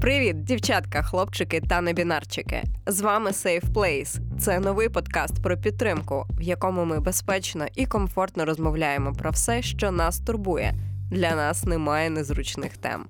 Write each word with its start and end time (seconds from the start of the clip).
Привіт, 0.00 0.44
дівчатка, 0.44 1.02
хлопчики 1.02 1.60
та 1.68 1.80
небінарчики. 1.80 2.62
З 2.86 3.00
вами 3.00 3.30
Safe 3.30 3.72
Place. 3.72 4.20
Це 4.38 4.60
новий 4.60 4.88
подкаст 4.88 5.42
про 5.42 5.56
підтримку, 5.56 6.26
в 6.38 6.42
якому 6.42 6.84
ми 6.84 7.00
безпечно 7.00 7.66
і 7.74 7.86
комфортно 7.86 8.44
розмовляємо 8.44 9.12
про 9.12 9.30
все, 9.30 9.62
що 9.62 9.90
нас 9.90 10.18
турбує. 10.18 10.74
Для 11.10 11.34
нас 11.36 11.64
немає 11.64 12.10
незручних 12.10 12.76
тем. 12.76 13.04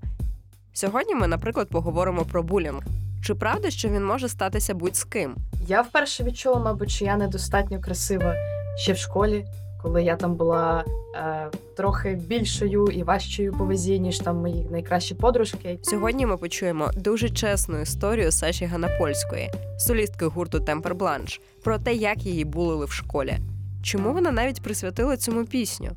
Сьогодні 0.72 1.14
ми, 1.14 1.26
наприклад, 1.26 1.68
поговоримо 1.68 2.24
про 2.24 2.42
булінг. 2.42 2.82
Чи 3.24 3.34
правда, 3.34 3.70
що 3.70 3.88
він 3.88 4.04
може 4.04 4.28
статися 4.28 4.74
будь 4.74 4.96
з 4.96 5.04
ким? 5.04 5.36
Я 5.66 5.82
вперше 5.82 6.24
відчула, 6.24 6.58
мабуть, 6.58 6.90
що 6.90 7.04
я 7.04 7.16
недостатньо 7.16 7.80
красива 7.80 8.34
ще 8.76 8.92
в 8.92 8.98
школі, 8.98 9.46
коли 9.82 10.02
я 10.02 10.16
там 10.16 10.34
була 10.34 10.84
е, 11.14 11.50
трохи 11.76 12.14
більшою 12.14 12.86
і 12.86 13.02
важчою 13.02 13.52
по 13.52 13.64
вазі, 13.64 14.00
ніж 14.00 14.18
там 14.18 14.36
мої 14.36 14.66
найкращі 14.70 15.14
подружки. 15.14 15.78
Сьогодні 15.82 16.26
ми 16.26 16.36
почуємо 16.36 16.90
дуже 16.96 17.30
чесну 17.30 17.80
історію 17.80 18.32
Саші 18.32 18.64
Ганапольської, 18.64 19.50
солістки 19.78 20.26
гурту 20.26 20.60
Темпер 20.60 20.94
Бланш, 20.94 21.40
про 21.64 21.78
те, 21.78 21.94
як 21.94 22.26
її 22.26 22.44
булили 22.44 22.86
в 22.86 22.92
школі. 22.92 23.38
Чому 23.82 24.12
вона 24.12 24.30
навіть 24.30 24.62
присвятила 24.62 25.16
цьому 25.16 25.44
пісню? 25.44 25.90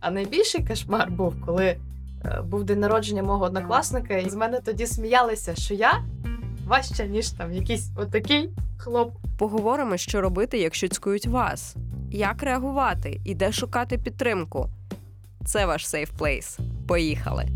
А 0.00 0.10
найбільший 0.10 0.66
кошмар 0.66 1.10
був, 1.10 1.34
коли 1.46 1.76
е, 2.24 2.42
був 2.44 2.64
день 2.64 2.80
народження 2.80 3.22
мого 3.22 3.44
однокласника, 3.44 4.14
і 4.14 4.30
з 4.30 4.34
мене 4.34 4.60
тоді 4.60 4.86
сміялися, 4.86 5.54
що 5.54 5.74
я 5.74 6.02
важча, 6.66 7.04
ніж 7.04 7.30
там 7.30 7.52
якийсь 7.52 7.90
отакий 7.96 8.50
хлоп. 8.78 9.12
Поговоримо, 9.38 9.96
що 9.96 10.20
робити, 10.20 10.58
якщо 10.58 10.88
цькують 10.88 11.26
вас, 11.26 11.76
як 12.10 12.42
реагувати 12.42 13.20
і 13.24 13.34
де 13.34 13.52
шукати 13.52 13.98
підтримку. 13.98 14.68
Це 15.44 15.66
ваш 15.66 15.88
сейф 15.88 16.10
плейс. 16.18 16.58
Поїхали! 16.88 17.46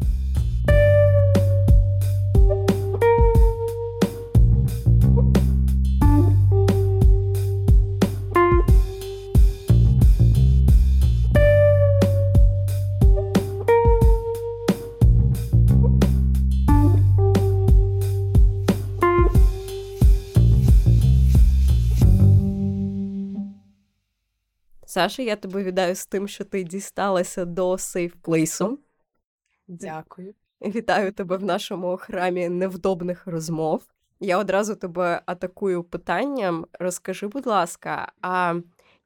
Саша, 24.95 25.23
я 25.23 25.37
тебе 25.37 25.65
вітаю 25.65 25.95
з 25.95 26.07
тим, 26.07 26.29
що 26.29 26.45
ти 26.45 26.63
дісталася 26.63 27.45
до 27.45 27.79
сейф 27.79 28.15
плейсу. 28.23 28.79
Дякую. 29.69 30.35
Вітаю 30.61 31.13
тебе 31.13 31.37
в 31.37 31.45
нашому 31.45 31.97
храмі 31.97 32.49
невдобних 32.49 33.27
розмов. 33.27 33.83
Я 34.21 34.39
одразу 34.39 34.77
тебе 34.77 35.23
атакую 35.27 35.85
питанням. 35.85 36.67
Розкажи, 36.73 37.27
будь 37.27 37.47
ласка, 37.47 38.13
а 38.21 38.55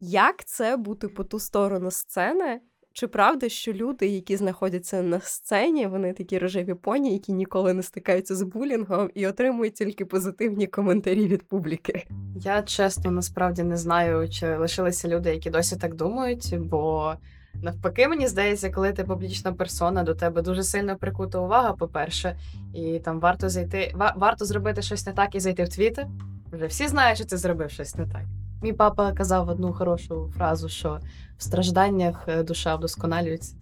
як 0.01 0.45
це 0.45 0.77
бути 0.77 1.09
по 1.09 1.25
ту 1.25 1.39
сторону 1.39 1.91
сцени? 1.91 2.61
Чи 2.99 3.07
правда, 3.07 3.49
що 3.49 3.73
люди, 3.73 4.07
які 4.07 4.37
знаходяться 4.37 5.03
на 5.03 5.21
сцені, 5.21 5.87
вони 5.87 6.13
такі 6.13 6.39
рожеві 6.39 6.75
поні, 6.75 7.13
які 7.13 7.33
ніколи 7.33 7.73
не 7.73 7.83
стикаються 7.83 8.35
з 8.35 8.43
булінгом 8.43 9.11
і 9.15 9.27
отримують 9.27 9.75
тільки 9.75 10.05
позитивні 10.05 10.67
коментарі 10.67 11.27
від 11.27 11.43
публіки? 11.43 12.07
Я 12.37 12.63
чесно 12.63 13.11
насправді 13.11 13.63
не 13.63 13.77
знаю, 13.77 14.29
чи 14.29 14.57
лишилися 14.57 15.09
люди, 15.09 15.31
які 15.31 15.51
досі 15.51 15.77
так 15.77 15.95
думають, 15.95 16.59
бо 16.59 17.15
навпаки, 17.55 18.09
мені 18.09 18.27
здається, 18.27 18.71
коли 18.71 18.93
ти 18.93 19.05
публічна 19.05 19.53
персона, 19.53 20.03
до 20.03 20.15
тебе 20.15 20.43
дуже 20.43 20.63
сильно 20.63 20.97
прикута 20.97 21.39
увага, 21.39 21.73
по-перше, 21.73 22.39
і 22.75 22.99
там 22.99 23.21
варто 23.21 23.49
зайти, 23.49 23.95
варто 24.17 24.45
зробити 24.45 24.83
щось 24.83 25.07
не 25.07 25.13
так 25.13 25.35
і 25.35 25.41
зайти 25.41 25.65
в 25.65 25.69
твіттер. 25.69 26.07
Вже 26.53 26.67
всі 26.67 26.89
знають, 26.89 27.19
що 27.19 27.27
ти 27.27 27.37
зробив 27.37 27.71
щось 27.71 27.95
не 27.95 28.07
так. 28.07 28.38
Мій 28.63 28.73
папа 28.73 29.13
казав 29.13 29.49
одну 29.49 29.73
хорошу 29.73 30.33
фразу, 30.37 30.69
що 30.69 31.01
в 31.39 31.43
стражданнях 31.43 32.25
е, 32.29 32.43
душа 32.43 32.77
вдосконалюється. 32.77 33.57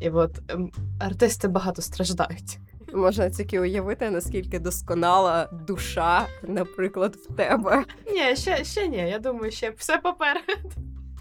І 0.00 0.10
от 0.10 0.40
ем, 0.48 0.70
артисти 1.00 1.48
багато 1.48 1.82
страждають. 1.82 2.58
Можна 2.94 3.30
тільки 3.30 3.60
уявити, 3.60 4.10
наскільки 4.10 4.58
досконала 4.58 5.48
душа, 5.68 6.26
наприклад, 6.42 7.16
в 7.16 7.34
тебе. 7.34 7.84
Ні, 8.12 8.36
ще, 8.36 8.64
ще 8.64 8.88
ні. 8.88 8.96
Я 8.96 9.18
думаю, 9.18 9.52
ще 9.52 9.70
все 9.70 9.98
попереду. 9.98 10.70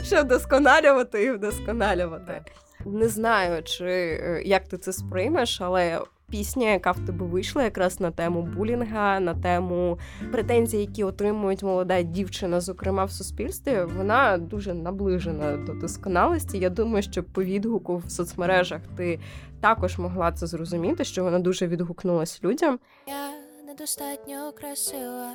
Ще 0.03 0.23
вдосконалювати 0.23 1.23
і 1.23 1.31
вдосконалювати. 1.31 2.41
Не 2.85 3.07
знаю, 3.07 3.63
чи 3.63 3.85
е, 3.85 4.41
як 4.45 4.67
ти 4.67 4.77
це 4.77 4.93
сприймеш, 4.93 5.61
але 5.61 6.01
пісня, 6.31 6.71
яка 6.71 6.91
в 6.91 6.99
тебе 6.99 7.25
вийшла, 7.25 7.63
якраз 7.63 7.99
на 7.99 8.11
тему 8.11 8.41
булінга, 8.41 9.19
на 9.19 9.33
тему 9.33 9.99
претензій, 10.31 10.77
які 10.77 11.03
отримують 11.03 11.63
молода 11.63 12.01
дівчина, 12.01 12.61
зокрема 12.61 13.05
в 13.05 13.11
суспільстві, 13.11 13.83
вона 13.97 14.37
дуже 14.37 14.73
наближена 14.73 15.57
до 15.57 15.73
досконалості. 15.73 16.57
Я 16.57 16.69
думаю, 16.69 17.03
що 17.03 17.23
по 17.23 17.43
відгуку 17.43 17.97
в 17.97 18.11
соцмережах 18.11 18.81
ти 18.97 19.19
також 19.61 19.97
могла 19.97 20.31
це 20.31 20.47
зрозуміти, 20.47 21.03
що 21.03 21.23
вона 21.23 21.39
дуже 21.39 21.67
відгукнулась 21.67 22.43
людям. 22.43 22.79
Я 23.07 23.29
недостатньо 23.67 24.51
красива, 24.51 25.33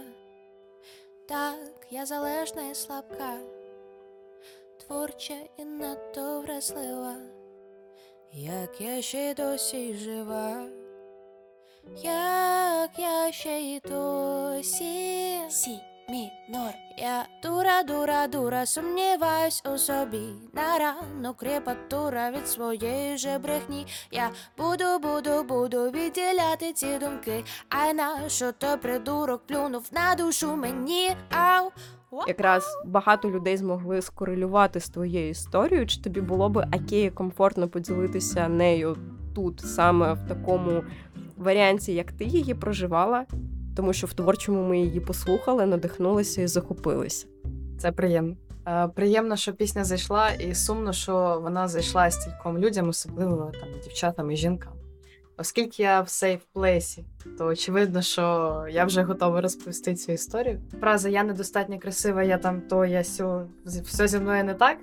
так 1.29 1.57
я 1.91 2.07
залежна 2.07 2.71
і 2.71 2.75
слабка, 2.75 3.35
творча 4.87 5.35
і 5.59 5.65
надто 5.65 6.41
вразлива, 6.41 7.15
як 8.33 8.81
я 8.81 9.03
ще 9.03 9.35
досі 9.35 9.95
жива, 9.95 10.67
як 12.03 12.99
я 12.99 13.33
ще 13.33 13.61
й 13.61 13.81
досі 13.81 15.39
Сі, 15.49 15.81
мінор. 16.09 16.75
Я 16.99 17.27
дура, 17.43 17.83
дура, 17.83 18.27
дура, 18.27 18.67
сумніваюсь 18.67 19.63
у 19.75 19.79
собі. 19.79 20.29
На 20.53 20.79
рану 20.79 21.35
крепатура 21.35 22.31
від 22.31 22.49
своєї 22.49 23.17
же 23.17 23.39
брехні. 23.39 23.87
Я 24.11 24.31
буду, 24.59 24.99
буду, 24.99 25.43
буду 25.43 25.91
відділяти 25.91 26.73
ці 26.73 26.99
думки. 26.99 27.45
А 27.69 27.93
на 27.93 28.29
що 28.29 28.53
той 28.53 28.77
придурок 28.77 29.47
плюнув 29.47 29.89
на 29.93 30.15
душу 30.15 30.57
мені? 30.57 31.17
Ау. 31.31 31.71
Якраз 32.27 32.65
багато 32.85 33.31
людей 33.31 33.57
змогли 33.57 34.03
скорелювати 34.03 34.81
з 34.81 34.89
твоєю 34.89 35.29
історією. 35.29 35.87
Чи 35.87 36.01
тобі 36.01 36.21
було 36.21 36.49
би 36.49 36.69
окей, 36.75 37.11
комфортно 37.11 37.69
поділитися 37.69 38.49
нею 38.49 38.97
тут, 39.35 39.61
саме 39.61 40.13
в 40.13 40.29
такому 40.29 40.83
варіанті, 41.47 41.95
як 41.95 42.13
ти 42.13 42.25
її 42.25 42.55
проживала? 42.55 43.27
Тому 43.77 43.93
що 43.93 44.07
в 44.07 44.13
творчому 44.13 44.69
ми 44.69 44.79
її 44.81 45.01
послухали, 45.01 45.67
надихнулися 45.67 46.43
і 46.43 46.47
захопилися. 46.47 47.27
Це 47.79 47.93
приємно. 47.93 48.37
Е, 48.69 48.89
Приємно, 48.89 49.37
що 49.37 49.53
пісня 49.53 49.85
зайшла, 49.85 50.31
і 50.31 50.55
сумно, 50.55 50.93
що 50.93 51.41
вона 51.43 51.69
зайшла 51.69 52.11
стільком 52.11 52.59
людям, 52.59 52.89
особливо 52.89 53.53
там 53.61 53.69
дівчатам 53.85 54.31
і 54.31 54.37
жінкам. 54.37 54.73
Оскільки 55.39 55.83
я 55.83 56.01
в 56.01 56.09
сейф 56.09 56.41
плейсі, 56.53 57.05
то 57.39 57.47
очевидно, 57.47 58.03
що 58.03 58.65
я 58.71 58.85
вже 58.85 59.03
готова 59.03 59.41
розповісти 59.41 59.95
цю 59.95 60.13
історію. 60.13 60.61
Фраза 60.81 61.09
Я 61.09 61.25
недостатньо 61.25 61.79
красива, 61.79 62.23
я 62.23 62.39
там 62.39 62.61
то, 62.61 62.85
я 62.85 63.05
сьо, 63.05 63.47
все 63.65 64.09
зі 64.09 64.19
мною 64.19 64.45
не 64.45 64.55
так. 64.55 64.79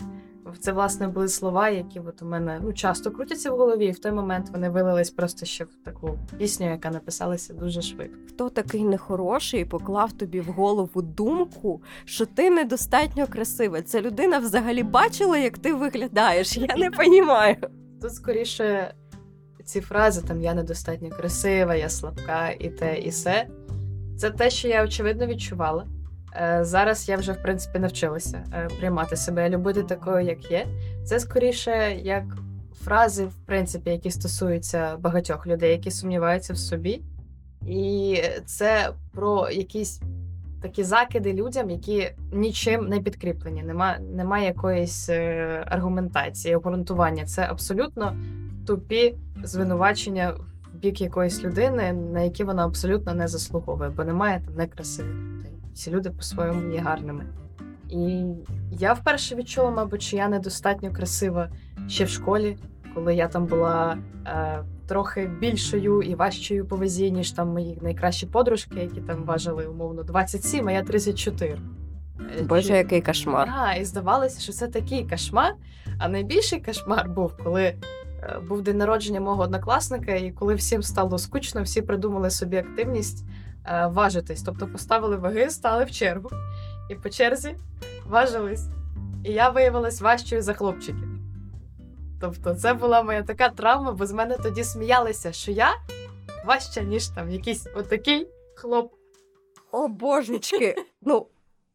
Це, 0.60 0.72
власне, 0.72 1.08
були 1.08 1.28
слова, 1.28 1.70
які 1.70 2.00
от 2.00 2.22
у 2.22 2.26
мене 2.26 2.60
ну, 2.64 2.74
часто 2.74 3.12
крутяться 3.12 3.52
в 3.52 3.58
голові, 3.58 3.86
і 3.86 3.92
в 3.92 4.00
той 4.00 4.12
момент 4.12 4.50
вони 4.50 4.70
вилились 4.70 5.10
просто 5.10 5.46
ще 5.46 5.64
в 5.64 5.76
таку 5.86 6.20
пісню, 6.38 6.70
яка 6.72 6.90
написалася 6.90 7.54
дуже 7.54 7.82
швидко. 7.82 8.18
Хто 8.28 8.50
такий 8.50 8.84
нехороший 8.84 9.66
поклав 9.66 10.12
тобі 10.12 10.40
в 10.42 10.46
голову 10.46 11.02
думку, 11.02 11.82
що 12.06 12.26
ти 12.26 12.50
недостатньо 12.50 13.28
красива? 13.28 13.82
Ця 13.82 14.02
людина 14.02 14.40
взагалі 14.40 14.84
бачила, 14.84 15.38
як 15.38 15.58
ти 15.58 15.74
виглядаєш. 15.74 16.58
Я 16.58 16.76
не 16.78 16.90
розумію. 16.98 17.56
Тут 18.02 18.14
скоріше 18.14 18.94
ці 19.64 19.82
фрази 19.82 20.22
там 20.22 20.42
я 20.42 20.54
недостатньо 20.54 21.10
красива, 21.10 21.76
я 21.76 21.90
слабка 21.90 22.50
і 22.50 22.70
те, 22.70 23.00
і 23.00 23.12
се. 23.12 23.48
Це 24.18 24.32
те, 24.32 24.50
що 24.50 24.68
я 24.68 24.84
очевидно 24.84 25.28
відчувала. 25.28 25.88
Е, 26.36 26.60
зараз 26.62 27.10
я 27.10 27.18
вже, 27.18 27.32
в 27.32 27.42
принципі, 27.42 27.80
навчилася 27.80 28.44
е, 28.54 28.68
приймати 28.80 29.16
себе, 29.16 29.50
любити 29.50 29.84
такою, 29.84 30.26
як 30.26 30.52
є. 30.52 30.68
Це 31.06 31.20
скоріше 31.20 32.00
як 32.04 32.24
фрази, 32.84 33.26
в 33.26 33.46
принципі, 33.46 33.90
які 33.90 34.12
стосуються 34.12 34.98
багатьох 34.98 35.48
людей, 35.48 35.72
які 35.72 35.92
сумніваються 35.92 36.54
в 36.54 36.58
собі. 36.58 37.02
І 37.68 38.22
це 38.46 38.90
про 39.12 39.50
якісь 39.50 40.02
такі 40.62 40.84
закиди 40.84 41.34
людям, 41.34 41.70
які 41.70 42.12
нічим 42.32 42.88
не 42.88 43.00
підкріплені. 43.00 43.64
Нема, 43.64 43.98
немає 44.00 44.46
якоїсь 44.46 45.10
е, 45.10 45.64
аргументації, 45.68 46.56
обґрунтування. 46.56 47.26
Це 47.26 47.48
абсолютно 47.50 48.18
тупі 48.68 49.16
звинувачення 49.44 50.34
в 50.74 50.78
бік 50.78 51.02
якоїсь 51.02 51.44
людини, 51.44 51.94
на 51.94 52.22
які 52.22 52.44
вона 52.44 52.66
абсолютно 52.66 53.14
не 53.14 53.28
заслуговує, 53.28 53.90
бо 53.90 54.04
немає 54.04 54.42
там 54.46 54.56
некрасивих 54.56 55.16
людей. 55.16 55.53
Всі 55.74 55.92
люди 55.92 56.10
по-своєму 56.10 56.74
є 56.74 56.80
гарними. 56.80 57.26
І 57.90 58.24
я 58.72 58.94
вперше 58.94 59.36
відчула, 59.36 59.72
мабуть, 59.72 60.02
що 60.02 60.18
я 60.18 60.28
недостатньо 60.28 60.94
красива 60.94 61.50
ще 61.88 62.06
в 62.06 62.10
школі, 62.10 62.58
коли 62.96 63.16
я 63.16 63.28
там 63.28 63.46
була 63.46 63.98
е, 64.26 64.64
трохи 64.88 65.30
більшою 65.40 66.02
і 66.02 66.16
важчою 66.16 66.66
по 66.66 66.76
вазі, 66.76 67.12
ніж 67.12 67.32
там 67.32 67.50
мої 67.50 67.80
найкращі 67.82 68.26
подружки, 68.26 68.80
які 68.80 69.02
там 69.02 69.24
важили 69.24 69.66
умовно 69.66 70.04
27, 70.04 70.68
а 70.68 70.72
я 70.72 70.84
34. 70.84 71.58
Е, 72.40 72.44
Боже, 72.44 72.78
який 72.78 73.02
кошмар. 73.02 73.50
А, 73.58 73.76
і 73.76 73.86
здавалося, 73.86 74.42
що 74.42 74.54
це 74.54 74.68
такий 74.68 75.08
кошмар. 75.10 75.56
А 76.00 76.08
найбільший 76.08 76.62
кошмар 76.62 77.10
був, 77.10 77.38
коли 77.44 77.64
е, 77.64 77.78
був 78.50 78.62
день 78.62 78.78
народження 78.78 79.22
мого 79.22 79.44
однокласника, 79.44 80.12
і 80.12 80.32
коли 80.32 80.56
всім 80.56 80.84
стало 80.84 81.18
скучно, 81.18 81.64
всі 81.64 81.82
придумали 81.82 82.30
собі 82.30 82.58
активність 82.58 83.26
важитись. 83.66 84.44
Тобто 84.44 84.68
поставили 84.68 85.18
ваги, 85.18 85.50
стали 85.50 85.84
в 85.84 85.92
чергу, 85.92 86.30
і 86.90 86.96
по 86.96 87.10
черзі 87.10 87.56
важились. 88.06 88.68
І 89.24 89.32
я 89.32 89.50
виявилась 89.50 90.02
важчою 90.02 90.42
за 90.42 90.54
хлопчиків. 90.54 91.08
Тобто, 92.22 92.56
це 92.56 92.74
була 92.74 93.04
моя 93.04 93.24
така 93.24 93.50
травма, 93.50 93.92
бо 93.92 94.06
з 94.06 94.12
мене 94.12 94.38
тоді 94.38 94.64
сміялися, 94.64 95.32
що 95.32 95.52
я 95.52 95.74
важча, 96.46 96.82
ніж 96.82 97.08
там 97.08 97.30
якийсь 97.30 97.68
отакий 97.76 98.28
хлоп. 98.56 98.94
О, 99.72 99.88
божечки. 99.88 100.76
Ну, 101.06 101.28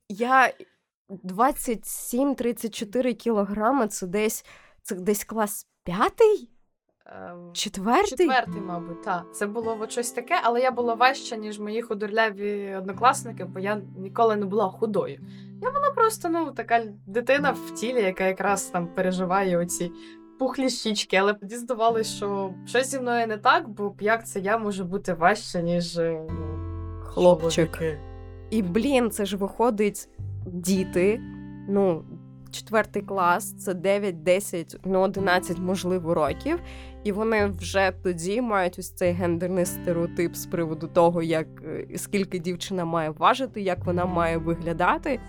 я 0.08 0.52
27-34 1.24 3.14
кілограми, 3.14 3.88
це 3.88 4.06
десь, 4.06 4.44
це 4.82 4.94
десь 4.94 5.24
клас 5.24 5.66
п'ятий? 5.84 6.50
Ем, 7.08 7.50
Четвертий? 7.52 8.26
Четвертий, 8.26 8.60
мабуть, 8.60 9.02
так. 9.02 9.26
Це 9.32 9.46
було 9.46 9.78
от 9.80 9.92
щось 9.92 10.12
таке, 10.12 10.34
але 10.42 10.60
я 10.60 10.70
була 10.70 10.94
важча, 10.94 11.36
ніж 11.36 11.60
мої 11.60 11.82
худорляві 11.82 12.74
однокласники, 12.78 13.44
бо 13.44 13.60
я 13.60 13.80
ніколи 13.96 14.36
не 14.36 14.46
була 14.46 14.68
худою. 14.68 15.20
Я 15.62 15.70
була 15.70 15.90
просто 15.94 16.28
ну, 16.28 16.50
така 16.50 16.82
дитина 17.06 17.50
в 17.50 17.74
тілі, 17.74 18.02
яка 18.02 18.24
якраз 18.24 18.62
там 18.62 18.86
переживає 18.86 19.58
оці 19.58 19.92
пухлі 20.38 20.70
щічки, 20.70 21.16
але 21.16 21.34
тоді 21.34 21.56
здавалося, 21.56 22.16
що 22.16 22.54
щось 22.66 22.90
зі 22.90 23.00
мною 23.00 23.26
не 23.26 23.36
так, 23.36 23.68
бо 23.68 23.94
як 24.00 24.26
це 24.26 24.40
я 24.40 24.58
можу 24.58 24.84
бути 24.84 25.14
важча, 25.14 25.60
ніж 25.60 25.98
е, 25.98 26.26
ну, 26.30 26.48
Хлопчик. 27.04 27.82
І 28.50 28.62
блін, 28.62 29.10
це 29.10 29.26
ж 29.26 29.36
виходить 29.36 30.08
діти. 30.46 31.20
Ну, 31.68 32.04
четвертий 32.58 33.02
клас, 33.02 33.52
це 33.52 33.74
9, 33.74 34.22
10, 34.22 34.76
ну 34.84 35.00
11, 35.00 35.58
можливо, 35.58 36.14
років. 36.14 36.58
І 37.04 37.12
вони 37.12 37.46
вже 37.46 37.92
тоді 38.02 38.40
мають 38.40 38.78
ось 38.78 38.90
цей 38.90 39.12
гендерний 39.12 39.66
стереотип 39.66 40.34
з 40.34 40.46
приводу 40.46 40.86
того, 40.86 41.22
як 41.22 41.46
е, 41.64 41.86
скільки 41.96 42.38
дівчина 42.38 42.84
має 42.84 43.10
важити, 43.10 43.60
як 43.60 43.84
вона 43.84 44.04
має 44.04 44.38
виглядати. 44.38 45.20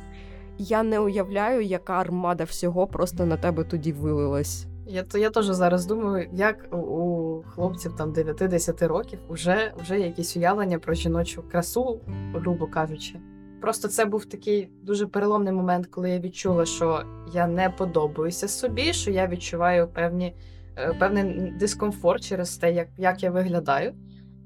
Я 0.57 0.83
не 0.83 0.99
уявляю, 0.99 1.61
яка 1.61 1.93
армада 1.93 2.43
всього 2.43 2.87
просто 2.87 3.25
на 3.25 3.37
тебе 3.37 3.63
тоді 3.63 3.91
вилилась. 3.91 4.65
Я, 4.87 5.03
то, 5.03 5.17
я 5.17 5.29
теж 5.29 5.45
зараз 5.45 5.85
думаю, 5.85 6.29
як 6.33 6.73
у, 6.73 7.43
хлопців 7.47 7.95
там 7.97 8.13
9-10 8.13 8.87
років 8.87 9.19
вже, 9.29 9.73
вже 9.81 9.99
якісь 9.99 10.37
уявлення 10.37 10.79
про 10.79 10.93
жіночу 10.93 11.43
красу, 11.51 12.01
грубо 12.33 12.67
кажучи. 12.67 13.15
Просто 13.61 13.87
це 13.87 14.05
був 14.05 14.25
такий 14.25 14.69
дуже 14.81 15.07
переломний 15.07 15.53
момент, 15.53 15.87
коли 15.87 16.09
я 16.09 16.19
відчула, 16.19 16.65
що 16.65 17.03
я 17.33 17.47
не 17.47 17.69
подобаюся 17.69 18.47
собі, 18.47 18.93
що 18.93 19.11
я 19.11 19.27
відчуваю 19.27 19.87
певні, 19.87 20.35
е, 20.77 20.93
певний 20.99 21.53
дискомфорт 21.59 22.23
через 22.23 22.57
те, 22.57 22.73
як, 22.73 22.87
як 22.97 23.23
я 23.23 23.31
виглядаю. 23.31 23.93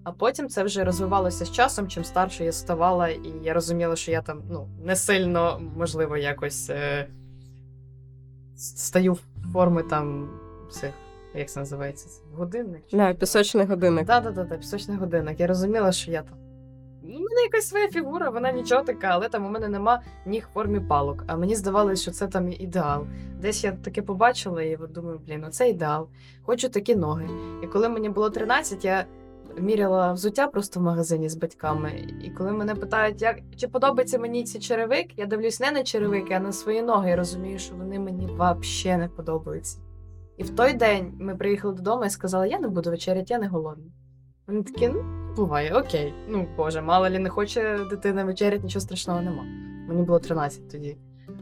А 0.04 0.12
потім 0.12 0.50
це 0.50 0.63
вже 0.63 0.83
розвивалося 0.83 1.45
з 1.45 1.51
часом. 1.51 1.88
Чим 1.88 2.04
старше 2.04 2.45
я 2.45 2.51
ставала, 2.51 3.07
і 3.07 3.33
я 3.44 3.54
розуміла, 3.54 3.95
що 3.95 4.12
я 4.12 4.21
там 4.21 4.42
ну, 4.50 4.68
не 4.83 4.95
сильно, 4.95 5.62
можливо, 5.77 6.18
якось 6.18 6.69
е, 6.69 7.07
стаю 8.56 9.13
в 9.13 9.21
форми 9.54 9.83
там 9.83 10.30
цих, 10.71 10.92
як 11.36 11.50
це 11.50 11.60
називається? 11.60 12.07
Годинник? 12.33 12.83
чи 12.88 12.98
що? 12.98 13.15
пісочний 13.19 13.65
годинник. 13.65 14.06
Да, 14.06 14.19
да, 14.19 14.31
да, 14.31 14.44
да, 14.44 14.57
пісочний 14.57 14.98
годинник. 14.98 15.39
Я 15.39 15.48
розуміла, 15.48 15.92
що 15.92 16.12
я 16.12 16.21
там. 16.21 16.38
У 17.04 17.08
мене 17.08 17.42
якась 17.44 17.68
своя 17.68 17.88
фігура, 17.88 18.30
вона 18.30 18.52
нічого 18.52 18.84
така, 18.84 19.08
але 19.08 19.30
там 19.30 19.46
у 19.46 19.50
мене 19.50 19.68
нема 19.68 20.02
ніг 20.26 20.48
в 20.52 20.54
формі 20.54 20.80
палок. 20.80 21.24
А 21.28 21.36
мені 21.36 21.56
здавалося, 21.56 22.02
що 22.02 22.12
це 22.12 22.28
там 22.28 22.52
ідеал. 22.52 23.06
Десь 23.42 23.64
я 23.64 23.72
таке 23.72 24.02
побачила 24.02 24.64
і 24.64 24.78
думаю, 24.90 25.22
блін, 25.28 25.44
оце 25.44 25.70
ідеал. 25.70 26.08
Хочу 26.42 26.70
такі 26.70 26.96
ноги. 26.96 27.28
І 27.64 27.68
коли 27.68 27.90
мені 27.90 28.10
було 28.10 28.30
13, 28.30 28.86
я 28.86 29.06
міряла 29.58 30.14
взуття 30.14 30.48
просто 30.48 30.80
в 30.80 30.84
магазині 30.84 31.30
з 31.30 31.36
батьками. 31.36 31.92
І 32.24 32.30
коли 32.30 32.52
мене 32.52 32.76
питають, 32.76 33.22
як 33.22 33.40
чи 33.58 33.68
подобається 33.68 34.20
мені 34.20 34.44
ці 34.44 34.60
черевик, 34.60 35.18
я 35.18 35.26
дивлюсь 35.26 35.60
не 35.60 35.72
на 35.72 35.84
черевики, 35.84 36.34
а 36.34 36.40
на 36.40 36.52
свої 36.52 36.82
ноги. 36.82 37.12
І 37.12 37.16
розумію, 37.16 37.60
що 37.60 37.76
вони 37.76 38.00
мені 38.00 38.26
взагалі 38.26 39.00
не 39.00 39.08
подобаються. 39.08 39.78
І 40.38 40.44
в 40.44 40.50
той 40.50 40.74
день 40.74 41.14
ми 41.20 41.36
приїхали 41.36 41.74
додому 41.74 42.06
і 42.06 42.10
сказали, 42.10 42.50
я 42.50 42.60
не 42.60 42.68
буду 42.68 42.90
вечеряти, 42.90 43.26
я 43.30 43.40
не 43.40 43.48
голодна. 43.48 43.92
Вони 44.48 44.64
такі, 44.64 44.88
ну, 44.88 45.23
буває, 45.36 45.74
окей. 45.74 46.14
Ну, 46.28 46.48
боже, 46.58 46.82
мало 46.82 47.10
лі 47.10 47.20
не 47.20 47.30
хоче 47.30 47.80
дитина 47.90 48.24
вечеряти, 48.24 48.64
нічого 48.64 48.82
страшного 48.82 49.22
нема. 49.22 49.44
Мені 49.88 50.04
було 50.04 50.20
13 50.20 50.70
тоді. 50.70 50.98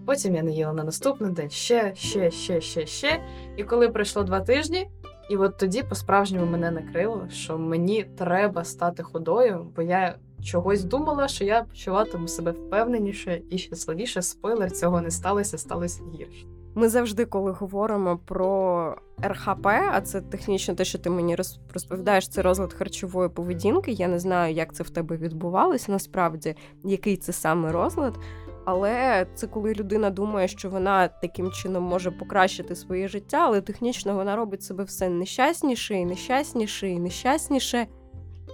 Потім 0.06 0.36
я 0.36 0.44
не 0.44 0.52
їла 0.52 0.74
на 0.74 0.84
наступний 0.84 1.32
день 1.32 1.50
ще, 1.50 1.96
ще, 1.96 2.32
ще, 2.32 2.62
ще, 2.62 2.86
ще. 2.86 3.24
І 3.58 3.64
коли 3.64 3.90
пройшло 3.90 4.24
два 4.24 4.40
тижні, 4.40 4.90
і 5.30 5.38
от 5.38 5.58
тоді 5.58 5.84
по-справжньому 5.84 6.52
мене 6.52 6.72
накрило, 6.72 7.28
що 7.30 7.58
мені 7.58 8.04
треба 8.18 8.64
стати 8.64 9.04
худою, 9.04 9.72
бо 9.76 9.82
я 9.82 10.16
чогось 10.44 10.84
думала, 10.84 11.28
що 11.28 11.46
я 11.46 11.64
почуватиму 11.64 12.28
себе 12.28 12.52
впевненіше 12.52 13.42
і 13.50 13.58
щасливіше. 13.58 14.22
Спойлер, 14.22 14.72
цього 14.72 15.02
не 15.02 15.12
сталося, 15.12 15.58
сталося 15.58 16.02
гірше. 16.16 16.48
Ми 16.76 16.90
завжди, 16.90 17.26
коли 17.26 17.52
говоримо 17.52 18.18
про 18.18 18.96
РХП, 19.24 19.68
а 19.68 20.02
це 20.02 20.22
технічно 20.22 20.76
те, 20.76 20.86
що 20.86 21.00
ти 21.00 21.10
мені 21.10 21.36
розповідаєш, 21.74 22.28
це 22.28 22.42
розлад 22.42 22.74
харчової 22.74 23.30
поведінки. 23.30 23.92
Я 23.92 24.08
не 24.08 24.20
знаю, 24.20 24.54
як 24.54 24.74
це 24.74 24.84
в 24.84 24.90
тебе 24.90 25.18
відбувалося 25.18 25.92
насправді, 25.92 26.56
який 26.84 27.18
це 27.18 27.34
саме 27.34 27.72
розлад. 27.72 28.20
Але 28.66 29.26
це 29.36 29.48
коли 29.48 29.74
людина 29.74 30.10
думає, 30.10 30.48
що 30.48 30.70
вона 30.70 31.08
таким 31.08 31.52
чином 31.52 31.84
може 31.84 32.12
покращити 32.12 32.76
своє 32.76 33.08
життя, 33.08 33.38
але 33.38 33.62
технічно 33.62 34.16
вона 34.16 34.36
робить 34.36 34.64
себе 34.64 34.84
все 34.84 35.10
нещасніше 35.10 35.96
і 35.96 36.06
нещасніше 36.06 36.90
і 36.90 37.00
нещасніше. 37.00 37.88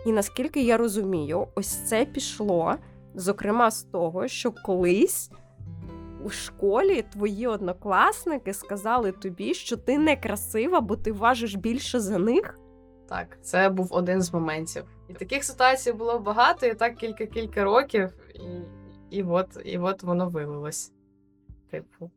І 0.05 0.11
наскільки 0.11 0.63
я 0.63 0.77
розумію, 0.77 1.47
ось 1.55 1.67
це 1.67 2.05
пішло, 2.05 2.75
зокрема, 3.15 3.71
з 3.71 3.83
того, 3.83 4.27
що 4.27 4.51
колись 4.51 5.31
у 6.27 6.29
школі 6.29 7.01
твої 7.01 7.47
однокласники 7.47 8.53
сказали 8.53 9.11
тобі, 9.11 9.53
що 9.53 9.77
ти 9.77 9.97
не 9.97 10.15
красива, 10.15 10.81
бо 10.81 10.95
ти 10.95 11.11
важиш 11.11 11.55
більше 11.55 11.99
за 11.99 12.17
них. 12.17 12.59
Так, 13.09 13.37
це 13.41 13.69
був 13.69 13.87
один 13.91 14.21
з 14.21 14.33
моментів. 14.33 14.83
І 15.09 15.13
таких 15.13 15.43
ситуацій 15.43 15.93
було 15.93 16.19
багато, 16.19 16.65
і 16.65 16.73
так 16.73 16.95
кілька-кілька 16.95 17.63
років, 17.63 18.13
і, 18.35 19.17
і, 19.17 19.23
от, 19.23 19.47
і 19.65 19.77
от 19.77 20.03
воно 20.03 20.29
вилилось. 20.29 20.91
Типу. 21.71 22.11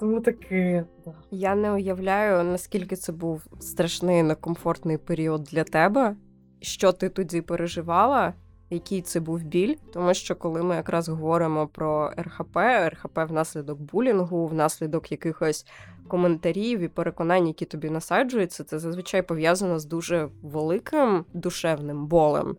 Тому 0.00 0.20
таки. 0.20 0.84
Да. 1.04 1.12
Я 1.30 1.54
не 1.54 1.72
уявляю, 1.72 2.44
наскільки 2.44 2.96
це 2.96 3.12
був 3.12 3.46
страшний 3.60 4.22
некомфортний 4.22 4.98
період 4.98 5.42
для 5.42 5.64
тебе, 5.64 6.16
що 6.60 6.92
ти 6.92 7.08
тоді 7.08 7.40
переживала, 7.40 8.34
який 8.70 9.02
це 9.02 9.20
був 9.20 9.42
біль. 9.42 9.76
Тому 9.92 10.14
що 10.14 10.36
коли 10.36 10.62
ми 10.62 10.74
якраз 10.74 11.08
говоримо 11.08 11.66
про 11.66 12.12
РХП, 12.18 12.56
РХП 12.88 13.18
внаслідок 13.18 13.80
булінгу, 13.80 14.46
внаслідок 14.46 15.12
якихось 15.12 15.66
коментарів 16.08 16.80
і 16.80 16.88
переконань, 16.88 17.46
які 17.46 17.64
тобі 17.64 17.90
насаджуються, 17.90 18.64
це 18.64 18.78
зазвичай 18.78 19.22
пов'язано 19.22 19.78
з 19.78 19.84
дуже 19.84 20.28
великим 20.42 21.24
душевним 21.34 22.06
болем. 22.06 22.56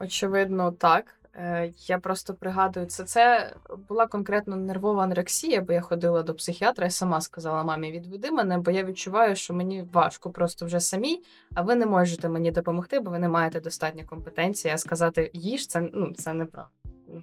Очевидно, 0.00 0.72
так. 0.72 1.21
Е, 1.34 1.72
Я 1.86 1.98
просто 1.98 2.34
пригадую, 2.34 2.86
це, 2.86 3.04
це 3.04 3.54
була 3.88 4.06
конкретно 4.06 4.56
нервова 4.56 5.02
анорексія, 5.02 5.60
бо 5.60 5.72
я 5.72 5.80
ходила 5.80 6.22
до 6.22 6.34
психіатра 6.34 6.86
і 6.86 6.90
сама 6.90 7.20
сказала 7.20 7.64
мамі, 7.64 7.92
відведи 7.92 8.30
мене, 8.30 8.58
бо 8.58 8.70
я 8.70 8.84
відчуваю, 8.84 9.36
що 9.36 9.54
мені 9.54 9.84
важко 9.92 10.30
просто 10.30 10.66
вже 10.66 10.80
самій, 10.80 11.22
а 11.54 11.62
ви 11.62 11.74
не 11.74 11.86
можете 11.86 12.28
мені 12.28 12.50
допомогти, 12.50 13.00
бо 13.00 13.10
ви 13.10 13.18
не 13.18 13.28
маєте 13.28 13.60
достатньо 13.60 14.02
компетенції. 14.06 14.74
А 14.74 14.78
сказати 14.78 15.30
їж 15.34 15.66
це 15.66 15.90
ну 15.92 16.12
це. 16.14 16.46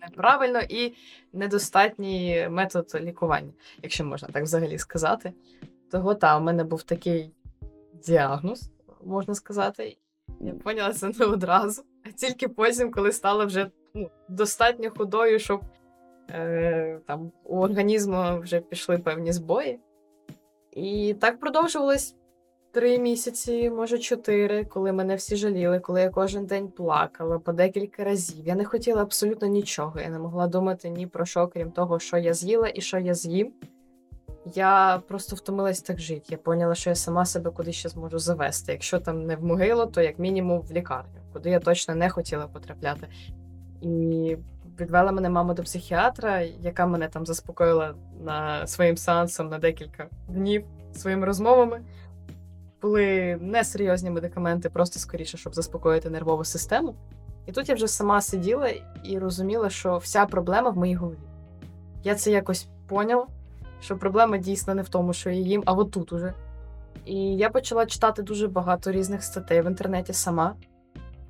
Неправильно 0.02 0.60
і 0.70 0.94
недостатній 1.34 2.48
метод 2.50 2.98
лікування, 3.02 3.52
якщо 3.84 4.06
можна 4.06 4.28
так 4.28 4.44
взагалі 4.44 4.78
сказати. 4.78 5.34
Того 5.92 6.16
та 6.16 6.38
у 6.38 6.42
мене 6.42 6.64
був 6.64 6.84
такий 6.84 7.32
діагноз, 8.06 8.72
можна 9.04 9.36
сказати. 9.36 9.98
Я 10.42 10.54
поняла 10.54 10.94
це 10.94 11.12
не 11.20 11.26
одразу, 11.26 11.84
а 12.06 12.12
тільки 12.12 12.48
потім, 12.48 12.92
коли 12.92 13.12
стала 13.12 13.46
вже 13.46 13.72
ну, 13.94 14.10
достатньо 14.30 14.92
худою, 14.98 15.40
щоб 15.40 15.62
е, 16.30 17.00
там 17.08 17.32
у 17.44 17.60
організму 17.60 18.40
вже 18.40 18.60
пішли 18.60 18.98
певні 18.98 19.32
збої. 19.32 19.80
І 20.72 21.16
так 21.20 21.40
продовжувалось 21.40 22.16
три 22.72 23.00
місяці, 23.00 23.70
може 23.70 23.98
чотири, 23.98 24.66
коли 24.66 24.92
мене 24.92 25.16
всі 25.16 25.36
жаліли, 25.36 25.80
коли 25.80 26.02
я 26.02 26.10
кожен 26.10 26.46
день 26.46 26.68
плакала 26.68 27.40
по 27.40 27.54
декілька 27.54 28.04
разів. 28.04 28.48
Я 28.48 28.56
не 28.56 28.66
хотіла 28.66 29.02
абсолютно 29.02 29.48
нічого. 29.48 30.00
Я 30.00 30.10
не 30.10 30.20
могла 30.20 30.48
думати 30.48 30.90
ні 30.90 31.08
про 31.08 31.26
що, 31.26 31.48
крім 31.48 31.72
того, 31.72 32.00
що 32.00 32.18
я 32.18 32.34
з'їла 32.34 32.72
і 32.74 32.82
що 32.82 33.00
я 33.00 33.14
з'їм. 33.14 33.54
Я 34.46 35.02
просто 35.08 35.36
втомилась 35.36 35.82
так 35.82 36.00
жити. 36.00 36.26
Я 36.30 36.38
поняла, 36.38 36.76
що 36.76 36.90
я 36.90 36.96
сама 36.96 37.26
себе 37.26 37.52
куди 37.52 37.72
ще 37.72 37.90
зможу 37.90 38.20
завести. 38.20 38.72
Якщо 38.72 39.00
там 39.00 39.26
не 39.26 39.36
в 39.36 39.44
могилу, 39.44 39.86
то 39.86 40.02
як 40.02 40.20
мінімум 40.20 40.62
в 40.62 40.72
лікарню, 40.72 41.20
куди 41.34 41.50
я 41.50 41.60
точно 41.60 41.96
не 41.96 42.10
хотіла 42.10 42.48
потрапляти. 42.48 43.08
І 43.82 44.38
відвела 44.80 45.12
мене 45.12 45.30
мама 45.30 45.54
до 45.54 45.64
психіатра, 45.64 46.42
яка 46.42 46.86
мене 46.86 47.08
там 47.08 47.26
заспокоїла 47.26 47.94
на 48.22 48.68
своїм 48.68 48.98
сеансом 48.98 49.50
на 49.50 49.60
декілька 49.60 50.08
днів 50.28 50.64
своїми 50.94 51.26
розмовами. 51.26 51.82
Були 52.82 53.38
несерйозні 53.42 54.10
медикаменти, 54.10 54.70
просто 54.70 55.00
скоріше, 55.00 55.38
щоб 55.38 55.56
заспокоїти 55.56 56.10
нервову 56.10 56.44
систему. 56.44 56.96
І 57.46 57.52
тут 57.52 57.70
я 57.70 57.76
вже 57.76 57.88
сама 57.88 58.22
сиділа 58.22 58.70
і 59.04 59.20
розуміла, 59.20 59.70
що 59.70 59.98
вся 59.98 60.26
проблема 60.26 60.70
в 60.70 60.78
моїй 60.78 60.96
голові. 60.96 61.18
Я 62.04 62.16
це 62.16 62.32
якось 62.32 62.68
поняла, 62.88 63.28
що 63.82 63.98
проблема 63.98 64.38
дійсно 64.38 64.76
не 64.76 64.82
в 64.82 64.90
тому, 64.90 65.14
що 65.14 65.30
я 65.30 65.36
їм, 65.36 65.64
а 65.66 65.74
от 65.74 65.92
тут 65.92 66.14
уже. 66.14 66.34
І 67.06 67.16
я 67.16 67.50
почала 67.50 67.86
читати 67.86 68.22
дуже 68.22 68.48
багато 68.48 68.92
різних 68.92 69.24
статей 69.24 69.62
в 69.62 69.66
інтернеті 69.66 70.14
сама, 70.14 70.56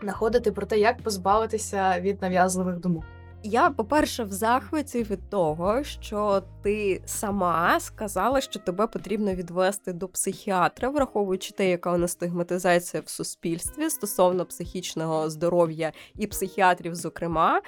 знаходити 0.01 0.51
про 0.51 0.65
те, 0.65 0.79
як 0.79 1.01
позбавитися 1.01 1.99
від 1.99 2.21
нав'язливих 2.21 2.79
думок. 2.79 3.03
Я, 3.43 3.69
по-перше, 3.69 4.23
в 4.23 4.31
захваті 4.31 5.03
від 5.03 5.29
того, 5.29 5.83
що 5.83 6.43
ти 6.63 7.01
сама 7.05 7.79
сказала, 7.79 8.41
що 8.41 8.59
тебе 8.59 8.87
потрібно 8.87 9.35
відвести 9.35 9.93
до 9.93 10.07
психіатра, 10.07 10.89
враховуючи 10.89 11.53
те, 11.53 11.69
яка 11.69 11.93
у 11.93 11.97
нас 11.97 12.11
стигматизація 12.11 13.03
в 13.05 13.09
суспільстві 13.09 13.89
стосовно 13.89 14.45
психічного 14.45 15.29
здоров'я 15.29 15.91
і 16.15 16.27
психіатрів, 16.27 16.95
зокрема. 16.95 17.61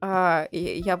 А, 0.00 0.46
і 0.52 0.60
я, 0.62 0.98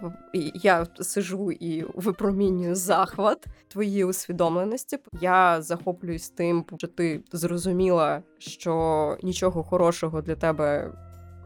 я 0.54 0.86
сижу 1.00 1.52
і 1.52 1.84
випромінюю 1.94 2.74
захват 2.74 3.46
твоєї 3.68 4.04
усвідомленості. 4.04 4.98
Я 5.20 5.62
захоплююсь 5.62 6.30
тим, 6.30 6.64
що 6.78 6.86
ти 6.86 7.22
зрозуміла, 7.32 8.22
що 8.38 9.16
нічого 9.22 9.62
хорошого 9.62 10.22
для 10.22 10.36
тебе 10.36 10.92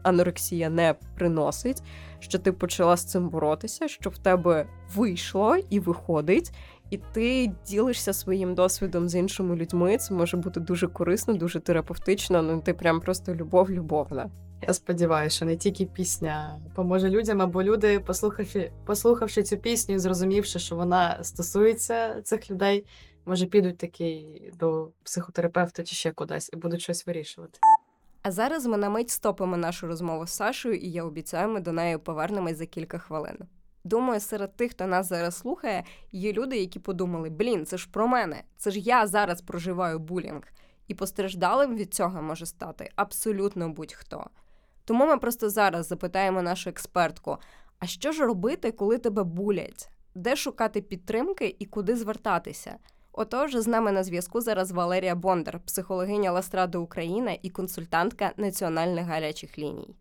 анорексія 0.03 0.69
не 0.69 0.95
приносить, 1.15 1.83
що 2.19 2.39
ти 2.39 2.51
почала 2.51 2.97
з 2.97 3.05
цим 3.05 3.29
боротися, 3.29 3.87
що 3.87 4.09
в 4.09 4.17
тебе 4.17 4.67
вийшло 4.95 5.55
і 5.69 5.79
виходить, 5.79 6.51
і 6.89 6.97
ти 6.97 7.51
ділишся 7.67 8.13
своїм 8.13 8.55
досвідом 8.55 9.09
з 9.09 9.15
іншими 9.15 9.55
людьми. 9.55 9.97
Це 9.97 10.13
може 10.13 10.37
бути 10.37 10.59
дуже 10.59 10.87
корисно, 10.87 11.33
дуже 11.33 11.59
терапевтично. 11.59 12.41
Ну 12.41 12.61
ти 12.61 12.73
прям 12.73 12.99
просто 12.99 13.35
любов, 13.35 13.71
любовна. 13.71 14.29
Я 14.61 14.73
сподіваюся, 14.73 15.35
що 15.35 15.45
не 15.45 15.57
тільки 15.57 15.85
пісня 15.85 16.59
поможе 16.75 17.09
людям, 17.09 17.41
або 17.41 17.63
люди, 17.63 17.99
послухавши, 17.99 18.71
послухавши 18.85 19.43
цю 19.43 19.57
пісню, 19.57 19.99
зрозумівши, 19.99 20.59
що 20.59 20.75
вона 20.75 21.23
стосується 21.23 22.21
цих 22.21 22.51
людей, 22.51 22.85
може 23.25 23.45
підуть 23.45 23.77
таки 23.77 24.25
до 24.59 24.89
психотерапевта 25.03 25.83
чи 25.83 25.95
ще 25.95 26.11
кудись 26.11 26.49
і 26.53 26.55
будуть 26.55 26.81
щось 26.81 27.07
вирішувати. 27.07 27.59
А 28.21 28.31
зараз 28.31 28.65
ми 28.65 28.77
на 28.77 28.89
мить 28.89 29.09
стопимо 29.09 29.57
нашу 29.57 29.87
розмову 29.87 30.27
з 30.27 30.33
Сашою, 30.33 30.75
і 30.75 30.91
я 30.91 31.03
обіцяю, 31.03 31.49
ми 31.49 31.59
до 31.59 31.71
неї 31.71 31.97
повернемось 31.97 32.57
за 32.57 32.65
кілька 32.65 32.97
хвилин. 32.97 33.37
Думаю, 33.83 34.19
серед 34.19 34.55
тих, 34.55 34.71
хто 34.71 34.87
нас 34.87 35.07
зараз 35.07 35.37
слухає, 35.37 35.83
є 36.11 36.33
люди, 36.33 36.57
які 36.57 36.79
подумали: 36.79 37.29
блін, 37.29 37.65
це 37.65 37.77
ж 37.77 37.89
про 37.91 38.07
мене, 38.07 38.43
це 38.57 38.71
ж 38.71 38.79
я 38.79 39.07
зараз 39.07 39.41
проживаю 39.41 39.99
булінг. 39.99 40.43
І 40.87 40.95
постраждалим 40.95 41.75
від 41.75 41.93
цього 41.93 42.21
може 42.21 42.45
стати 42.45 42.89
абсолютно 42.95 43.69
будь-хто. 43.69 44.29
Тому 44.85 45.05
ми 45.05 45.17
просто 45.17 45.49
зараз 45.49 45.87
запитаємо 45.87 46.41
нашу 46.41 46.69
експертку: 46.69 47.37
а 47.79 47.85
що 47.85 48.11
ж 48.11 48.25
робити, 48.25 48.71
коли 48.71 48.97
тебе 48.97 49.23
булять? 49.23 49.89
Де 50.15 50.35
шукати 50.35 50.81
підтримки 50.81 51.55
і 51.59 51.65
куди 51.65 51.95
звертатися? 51.95 52.75
Отож, 53.11 53.55
з 53.55 53.67
нами 53.67 53.91
на 53.91 54.03
зв'язку 54.03 54.41
зараз 54.41 54.71
Валерія 54.71 55.15
Бондар, 55.15 55.59
психологиня 55.59 56.31
Ластради 56.31 56.77
Україна 56.77 57.37
і 57.41 57.49
консультантка 57.49 58.31
національних 58.37 59.05
гарячих 59.05 59.59
ліній. 59.59 59.95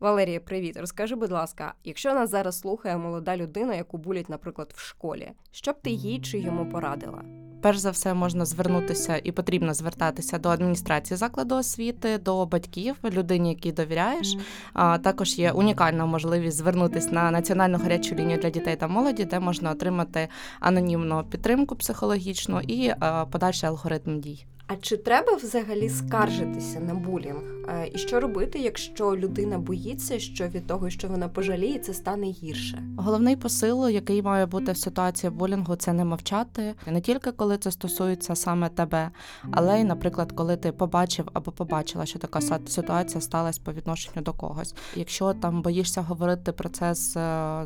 Валерія, 0.00 0.40
привіт. 0.40 0.76
Розкажи, 0.76 1.14
будь 1.14 1.30
ласка, 1.30 1.74
якщо 1.84 2.14
нас 2.14 2.30
зараз 2.30 2.58
слухає 2.58 2.96
молода 2.96 3.36
людина, 3.36 3.74
яку 3.74 3.98
булять, 3.98 4.28
наприклад, 4.28 4.72
в 4.76 4.80
школі, 4.80 5.32
що 5.50 5.72
б 5.72 5.80
ти 5.82 5.90
їй 5.90 6.20
чи 6.20 6.38
йому 6.38 6.70
порадила? 6.70 7.45
Перш 7.62 7.78
за 7.78 7.90
все 7.90 8.14
можна 8.14 8.44
звернутися 8.44 9.20
і 9.24 9.32
потрібно 9.32 9.74
звертатися 9.74 10.38
до 10.38 10.48
адміністрації 10.48 11.18
закладу 11.18 11.54
освіти, 11.54 12.18
до 12.18 12.46
батьків, 12.46 12.96
людині, 13.04 13.48
якій 13.48 13.72
довіряєш. 13.72 14.36
А 14.72 14.98
також 14.98 15.38
є 15.38 15.52
унікальна 15.52 16.06
можливість 16.06 16.56
звернутися 16.56 17.10
на 17.10 17.30
національну 17.30 17.78
гарячу 17.78 18.14
лінію 18.14 18.38
для 18.38 18.50
дітей 18.50 18.76
та 18.76 18.88
молоді, 18.88 19.24
де 19.24 19.40
можна 19.40 19.70
отримати 19.70 20.28
анонімну 20.60 21.24
підтримку 21.30 21.76
психологічну 21.76 22.60
і 22.60 22.92
подальший 23.30 23.68
алгоритм 23.68 24.20
дій. 24.20 24.46
А 24.68 24.76
чи 24.76 24.96
треба 24.96 25.34
взагалі 25.34 25.88
скаржитися 25.88 26.80
на 26.80 26.94
булінг? 26.94 27.42
Е, 27.68 27.90
І 27.94 27.98
що 27.98 28.20
робити, 28.20 28.58
якщо 28.58 29.16
людина 29.16 29.58
боїться, 29.58 30.18
що 30.18 30.48
від 30.48 30.66
того, 30.66 30.90
що 30.90 31.08
вона 31.08 31.28
пожаліє, 31.28 31.78
це 31.78 31.94
стане 31.94 32.26
гірше? 32.26 32.82
Головний 32.96 33.36
посил, 33.36 33.88
який 33.88 34.22
має 34.22 34.46
бути 34.46 34.72
в 34.72 34.76
ситуації 34.76 35.30
булінгу, 35.30 35.76
це 35.76 35.92
не 35.92 36.04
мовчати 36.04 36.74
не 36.86 37.00
тільки 37.00 37.32
коли 37.32 37.58
це 37.58 37.70
стосується 37.70 38.34
саме 38.34 38.68
тебе, 38.68 39.10
але 39.50 39.80
й, 39.80 39.84
наприклад, 39.84 40.32
коли 40.32 40.56
ти 40.56 40.72
побачив 40.72 41.28
або 41.32 41.52
побачила, 41.52 42.06
що 42.06 42.18
така 42.18 42.40
ситуація 42.66 43.20
сталася 43.20 43.60
по 43.64 43.72
відношенню 43.72 44.22
до 44.22 44.32
когось. 44.32 44.74
Якщо 44.96 45.34
там 45.34 45.62
боїшся 45.62 46.02
говорити 46.02 46.52
про 46.52 46.68
це 46.68 46.90
е, 46.90 46.94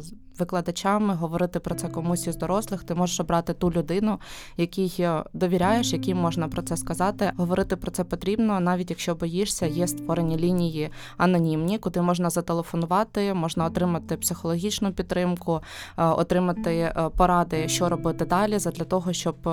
з 0.00 0.12
викладачами, 0.40 1.14
говорити 1.14 1.60
про 1.60 1.74
це 1.74 1.88
комусь 1.88 2.26
із 2.26 2.36
дорослих, 2.36 2.84
ти 2.84 2.94
можеш 2.94 3.20
обрати 3.20 3.54
ту 3.54 3.70
людину, 3.70 4.18
якій 4.56 4.92
е, 5.00 5.24
довіряєш, 5.32 5.92
якій 5.92 6.14
можна 6.14 6.48
про 6.48 6.62
це 6.62 6.76
сказати. 6.76 7.32
Говорити 7.36 7.76
про 7.76 7.90
це 7.90 8.04
потрібно, 8.04 8.60
навіть 8.60 8.90
якщо 8.90 9.14
боїшся, 9.14 9.66
є 9.66 9.86
створені 9.86 10.36
лінії 10.36 10.90
анонімні, 11.16 11.78
куди 11.78 12.02
можна 12.02 12.30
зателефонувати, 12.30 13.34
можна 13.34 13.64
отримати 13.64 14.16
психологічну 14.16 14.92
підтримку, 14.92 15.60
е, 15.98 16.04
отримати 16.04 16.76
е, 16.76 17.10
поради, 17.16 17.68
що 17.68 17.88
робити 17.88 18.24
далі, 18.24 18.58
для 18.58 18.84
того, 18.84 19.12
щоб 19.12 19.48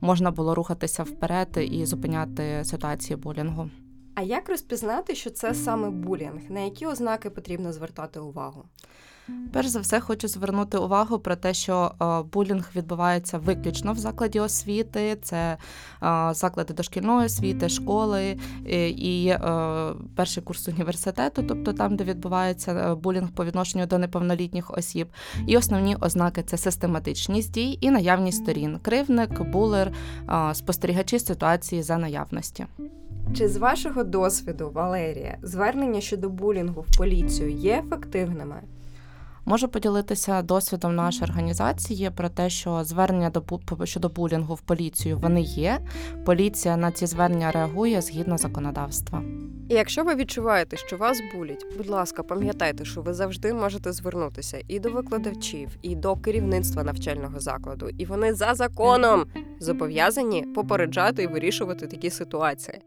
можна 0.00 0.30
було 0.30 0.54
рухатися 0.54 1.02
вперед 1.02 1.48
і 1.70 1.86
зупиняти 1.86 2.64
ситуації 2.64 3.16
булінгу. 3.16 3.70
А 4.14 4.22
як 4.22 4.48
розпізнати, 4.48 5.14
що 5.14 5.30
це 5.30 5.54
саме 5.54 5.90
булінг? 5.90 6.50
На 6.50 6.60
які 6.60 6.86
ознаки 6.86 7.30
потрібно 7.30 7.72
звертати 7.72 8.20
увагу? 8.20 8.64
Перш 9.52 9.68
за 9.68 9.80
все, 9.80 10.00
хочу 10.00 10.28
звернути 10.28 10.78
увагу 10.78 11.18
про 11.18 11.36
те, 11.36 11.54
що 11.54 11.92
е, 12.02 12.22
булінг 12.32 12.70
відбувається 12.76 13.38
виключно 13.38 13.92
в 13.92 13.98
закладі 13.98 14.40
освіти, 14.40 15.18
це 15.22 15.56
е, 16.02 16.34
заклади 16.34 16.74
дошкільної 16.74 17.26
освіти, 17.26 17.68
школи 17.68 18.36
е, 18.66 18.88
і 18.88 19.36
перший 20.16 20.42
курс 20.42 20.68
університету, 20.68 21.44
тобто 21.48 21.72
там, 21.72 21.96
де 21.96 22.04
відбувається 22.04 22.94
булінг 22.94 23.30
по 23.30 23.44
відношенню 23.44 23.86
до 23.86 23.98
неповнолітніх 23.98 24.70
осіб. 24.70 25.08
І 25.46 25.56
основні 25.56 25.96
ознаки 25.96 26.42
це 26.42 26.56
систематичність 26.56 27.52
дій 27.52 27.78
і 27.80 27.90
наявність 27.90 28.42
сторін, 28.42 28.78
кривник, 28.82 29.42
булер, 29.42 29.92
спостерігачі 30.52 31.18
ситуації 31.18 31.82
за 31.82 31.98
наявності. 31.98 32.66
Чи 33.34 33.48
з 33.48 33.56
вашого 33.56 34.04
досвіду, 34.04 34.70
Валерія, 34.74 35.38
звернення 35.42 36.00
щодо 36.00 36.28
булінгу 36.28 36.84
в 36.88 36.96
поліцію 36.98 37.50
є 37.50 37.82
ефективними? 37.86 38.62
Можу 39.44 39.68
поділитися 39.68 40.42
досвідом 40.42 40.94
нашої 40.94 41.30
організації 41.30 42.10
про 42.10 42.28
те, 42.28 42.50
що 42.50 42.84
звернення 42.84 43.30
до 43.30 43.42
щодо 43.86 44.08
булінгу 44.08 44.54
в 44.54 44.60
поліцію 44.60 45.18
вони 45.18 45.40
є. 45.40 45.80
Поліція 46.24 46.76
на 46.76 46.92
ці 46.92 47.06
звернення 47.06 47.50
реагує 47.50 48.00
згідно 48.00 48.38
законодавства. 48.38 49.22
І 49.68 49.74
якщо 49.74 50.04
ви 50.04 50.14
відчуваєте, 50.14 50.76
що 50.76 50.96
вас 50.96 51.22
булять, 51.34 51.66
будь 51.76 51.88
ласка, 51.88 52.22
пам'ятайте, 52.22 52.84
що 52.84 53.02
ви 53.02 53.14
завжди 53.14 53.54
можете 53.54 53.92
звернутися 53.92 54.58
і 54.68 54.80
до 54.80 54.90
викладачів, 54.90 55.68
і 55.82 55.96
до 55.96 56.16
керівництва 56.16 56.82
навчального 56.82 57.40
закладу, 57.40 57.88
і 57.98 58.04
вони 58.04 58.34
за 58.34 58.54
законом 58.54 59.24
зобов'язані 59.60 60.42
попереджати 60.42 61.22
і 61.22 61.26
вирішувати 61.26 61.86
такі 61.86 62.10
ситуації. 62.10 62.78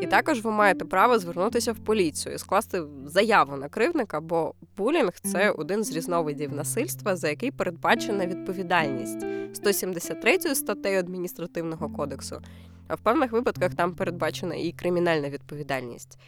І 0.00 0.06
також 0.06 0.40
ви 0.40 0.50
маєте 0.50 0.84
право 0.84 1.18
звернутися 1.18 1.72
в 1.72 1.78
поліцію 1.78 2.34
і 2.34 2.38
скласти 2.38 2.82
заяву 3.06 3.56
на 3.56 3.68
кривника, 3.68 4.20
бо 4.20 4.54
булінг 4.76 5.12
це 5.22 5.50
один 5.50 5.84
з 5.84 5.92
різновидів 5.92 6.52
насильства, 6.52 7.16
за 7.16 7.28
який 7.28 7.50
передбачена 7.50 8.26
відповідальність 8.26 9.26
173 9.52 10.38
статтею 10.54 10.98
адміністративного 10.98 11.88
кодексу. 11.88 12.40
А 12.88 12.94
в 12.94 12.98
певних 12.98 13.32
випадках 13.32 13.74
там 13.74 13.94
передбачена 13.94 14.54
і 14.54 14.72
кримінальна 14.72 15.30
відповідальність. 15.30 16.18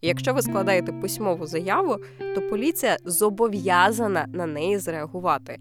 І 0.00 0.08
якщо 0.08 0.34
ви 0.34 0.42
складаєте 0.42 0.92
письмову 0.92 1.46
заяву, 1.46 1.96
то 2.34 2.42
поліція 2.42 2.96
зобов'язана 3.04 4.26
на 4.28 4.46
неї 4.46 4.78
зреагувати. 4.78 5.58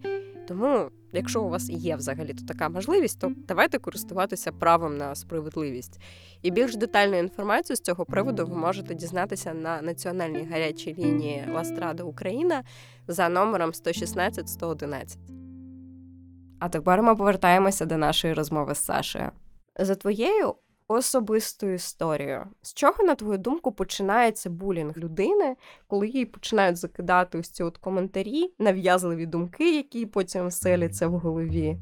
Тому, 0.50 0.90
якщо 1.12 1.44
у 1.44 1.50
вас 1.50 1.70
є 1.70 1.96
взагалі 1.96 2.34
то 2.34 2.46
така 2.46 2.70
можливість, 2.70 3.20
то 3.20 3.32
давайте 3.48 3.80
користуватися 3.80 4.52
правом 4.52 4.98
на 4.98 5.16
справедливість. 5.16 6.02
І 6.42 6.52
більш 6.52 6.76
детальну 6.76 7.18
інформацію 7.18 7.78
з 7.78 7.82
цього 7.82 8.06
приводу 8.06 8.46
ви 8.46 8.56
можете 8.56 8.96
дізнатися 8.96 9.54
на 9.54 9.82
національній 9.82 10.48
гарячій 10.52 10.96
лінії 11.00 11.46
Ластрада 11.54 12.04
Україна 12.04 12.64
за 13.08 13.30
номером 13.30 13.74
116 13.74 14.50
111. 14.50 15.18
А 16.60 16.70
тепер 16.70 17.02
ми 17.02 17.16
повертаємося 17.16 17.86
до 17.86 17.98
нашої 17.98 18.34
розмови 18.34 18.76
з 18.76 18.86
Сашею. 18.86 19.32
За 19.80 19.96
твоєю 19.96 20.56
особистою 20.90 21.74
історією, 21.74 22.44
з 22.62 22.74
чого, 22.74 23.04
на 23.04 23.16
твою 23.16 23.38
думку, 23.38 23.72
починається 23.72 24.50
булінг 24.50 24.98
людини, 24.98 25.56
коли 25.88 26.08
їй 26.08 26.26
починають 26.26 26.78
закидати 26.78 27.38
ось 27.38 27.50
ці 27.50 27.64
от 27.64 27.78
коментарі, 27.78 28.54
нав'язливі 28.60 29.26
думки, 29.26 29.76
які 29.76 30.06
потім 30.06 30.48
вселяться 30.48 31.08
в 31.08 31.12
голові? 31.20 31.78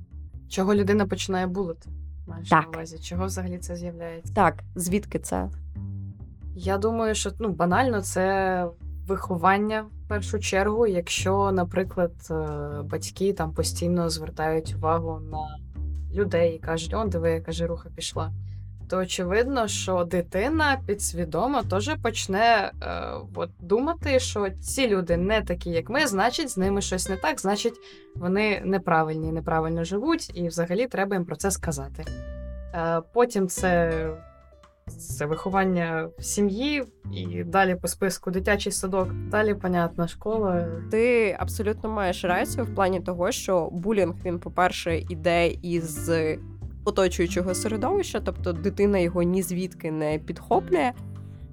Чого 0.49 0.75
людина 0.75 1.05
починає 1.05 1.47
булити? 1.47 1.89
Маєш 2.27 2.49
Так. 2.49 2.63
на 2.63 2.69
увазі? 2.69 2.99
Чого 2.99 3.25
взагалі 3.25 3.57
це 3.57 3.75
з'являється? 3.75 4.33
Так, 4.33 4.63
звідки 4.75 5.19
це? 5.19 5.49
Я 6.55 6.77
думаю, 6.77 7.15
що 7.15 7.31
ну 7.39 7.49
банально 7.49 8.01
це 8.01 8.67
виховання 9.07 9.81
в 9.81 10.07
першу 10.07 10.39
чергу. 10.39 10.87
Якщо, 10.87 11.51
наприклад, 11.51 12.11
е, 12.31 12.33
батьки 12.83 13.33
там 13.33 13.53
постійно 13.53 14.09
звертають 14.09 14.75
увагу 14.75 15.19
на 15.19 15.57
людей 16.13 16.55
і 16.55 16.59
кажуть, 16.59 16.93
он 16.93 17.09
диви, 17.09 17.31
яка 17.31 17.51
жируха 17.51 17.89
пішла. 17.95 18.31
То 18.89 18.97
очевидно, 18.97 19.67
що 19.67 20.03
дитина 20.03 20.77
підсвідомо 20.87 21.63
теж 21.63 21.95
почне 22.03 22.71
е, 22.81 23.01
от, 23.35 23.49
думати, 23.59 24.19
що 24.19 24.49
ці 24.49 24.87
люди 24.87 25.17
не 25.17 25.41
такі, 25.41 25.69
як 25.69 25.89
ми, 25.89 26.07
значить, 26.07 26.49
з 26.49 26.57
ними 26.57 26.81
щось 26.81 27.09
не 27.09 27.17
так, 27.17 27.41
значить, 27.41 27.75
вони 28.15 28.61
неправильні, 28.65 29.31
неправильно 29.31 29.83
живуть, 29.83 30.31
і 30.37 30.47
взагалі 30.47 30.87
треба 30.87 31.15
їм 31.15 31.25
про 31.25 31.35
це 31.35 31.51
сказати. 31.51 32.05
Е, 32.73 33.01
потім 33.13 33.47
це 33.47 33.91
це 34.97 35.25
виховання 35.25 36.09
в 36.19 36.23
сім'ї, 36.23 36.83
і 37.13 37.43
далі 37.43 37.75
по 37.75 37.87
списку 37.87 38.31
дитячий 38.31 38.71
садок, 38.71 39.13
далі, 39.13 39.53
понятна, 39.53 40.07
школа. 40.07 40.67
Ти 40.91 41.35
абсолютно 41.39 41.89
маєш 41.89 42.23
рацію 42.23 42.65
в 42.65 42.75
плані 42.75 42.99
того, 42.99 43.31
що 43.31 43.69
булінг 43.71 44.15
він, 44.25 44.39
по-перше, 44.39 44.97
іде 45.09 45.47
із 45.47 46.11
оточуючого 46.87 47.53
середовища, 47.53 48.19
тобто 48.19 48.53
дитина 48.53 48.97
його 48.97 49.23
ні 49.23 49.43
звідки 49.43 49.91
не 49.91 50.19
підхоплює. 50.19 50.91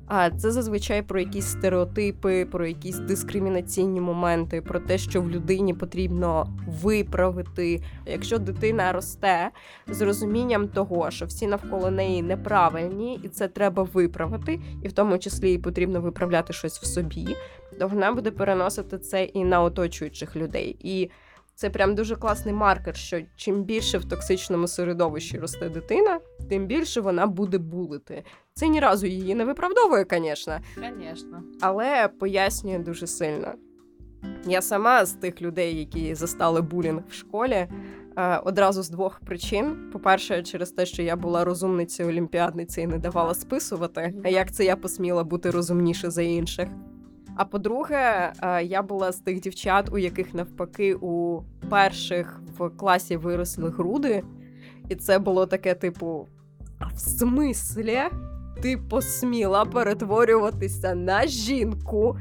А 0.07 0.31
це 0.31 0.51
зазвичай 0.51 1.03
про 1.03 1.21
якісь 1.21 1.47
стереотипи, 1.47 2.45
про 2.45 2.67
якісь 2.67 2.99
дискримінаційні 2.99 4.01
моменти, 4.01 4.63
про 4.63 4.81
те, 4.81 4.99
що 4.99 5.23
в 5.23 5.31
людині 5.31 5.75
потрібно 5.75 6.47
виправити. 6.83 7.83
Якщо 8.07 8.39
дитина 8.39 8.93
росте 8.93 9.51
з 9.87 10.01
розумінням 10.01 10.69
того, 10.69 11.11
що 11.11 11.27
всі 11.27 11.47
навколо 11.47 11.91
неї 11.91 12.23
неправильні, 12.23 13.21
і 13.23 13.29
це 13.29 13.49
треба 13.49 13.83
виправити, 13.83 14.61
і 14.83 14.89
в 14.89 14.93
тому 14.93 15.19
числі 15.19 15.51
їй 15.51 15.59
потрібно 15.59 16.01
виправляти 16.01 16.53
щось 16.53 16.81
в 16.81 16.87
собі, 16.87 17.37
то 17.79 17.89
вона 17.89 18.13
буде 18.13 18.31
переносити 18.31 18.99
це 18.99 19.25
і 19.25 19.45
на 19.45 19.63
оточуючих 19.63 20.37
людей. 20.37 20.77
І 20.81 21.11
це 21.55 21.71
прям 21.71 21.95
дуже 21.95 22.17
класний 22.17 22.55
маркер, 22.55 22.97
що 22.97 23.21
чим 23.37 23.65
більше 23.65 23.99
в 23.99 24.05
токсичному 24.05 24.69
середовищі 24.69 25.39
росте 25.39 25.69
дитина, 25.69 26.21
тим 26.49 26.67
більше 26.67 27.01
вона 27.01 27.27
буде 27.27 27.59
булити. 27.59 28.25
Це 28.55 28.69
ні 28.69 28.81
разу 28.81 29.07
її 29.07 29.35
не 29.35 29.45
виправдовує, 29.45 30.07
звісно, 30.11 30.59
Звісно. 30.77 31.43
але 31.61 32.09
пояснює 32.09 32.79
дуже 32.79 33.07
сильно. 33.07 33.53
Я 34.47 34.63
сама 34.63 35.05
з 35.07 35.13
тих 35.13 35.43
людей, 35.43 35.79
які 35.79 36.15
застали 36.15 36.63
булінг 36.63 37.03
в 37.09 37.13
школі, 37.13 37.69
е, 38.17 38.39
одразу 38.45 38.83
з 38.83 38.91
двох 38.91 39.21
причин. 39.21 39.91
По-перше, 39.93 40.43
через 40.43 40.71
те, 40.71 40.87
що 40.87 41.03
я 41.03 41.17
була 41.17 41.45
розумницею 41.45 42.09
олімпіадницею 42.09 42.89
і 42.89 42.91
не 42.91 42.99
давала 42.99 43.35
списувати. 43.35 44.15
А 44.25 44.29
як 44.29 44.53
це 44.53 44.65
я 44.65 44.77
посміла 44.77 45.25
бути 45.25 45.51
розумніше 45.51 46.11
за 46.11 46.23
інших? 46.23 46.69
А 47.37 47.45
по-друге, 47.45 48.33
е, 48.43 48.65
я 48.65 48.83
була 48.83 49.13
з 49.13 49.17
тих 49.17 49.41
дівчат, 49.41 49.93
у 49.93 49.99
яких 49.99 50.35
навпаки 50.35 50.95
у 50.95 51.43
перших 51.71 52.41
в 52.59 52.71
класі 52.71 53.17
виросли 53.17 53.71
груди, 53.71 54.23
і 54.89 54.95
це 54.95 55.19
було 55.19 55.47
таке, 55.47 55.75
типу: 55.75 56.29
а 56.79 56.87
в 56.87 56.99
смислі? 56.99 58.01
Ти 58.63 58.77
посміла 58.77 59.65
перетворюватися 59.65 60.95
на 60.95 61.27
жінку. 61.27 62.17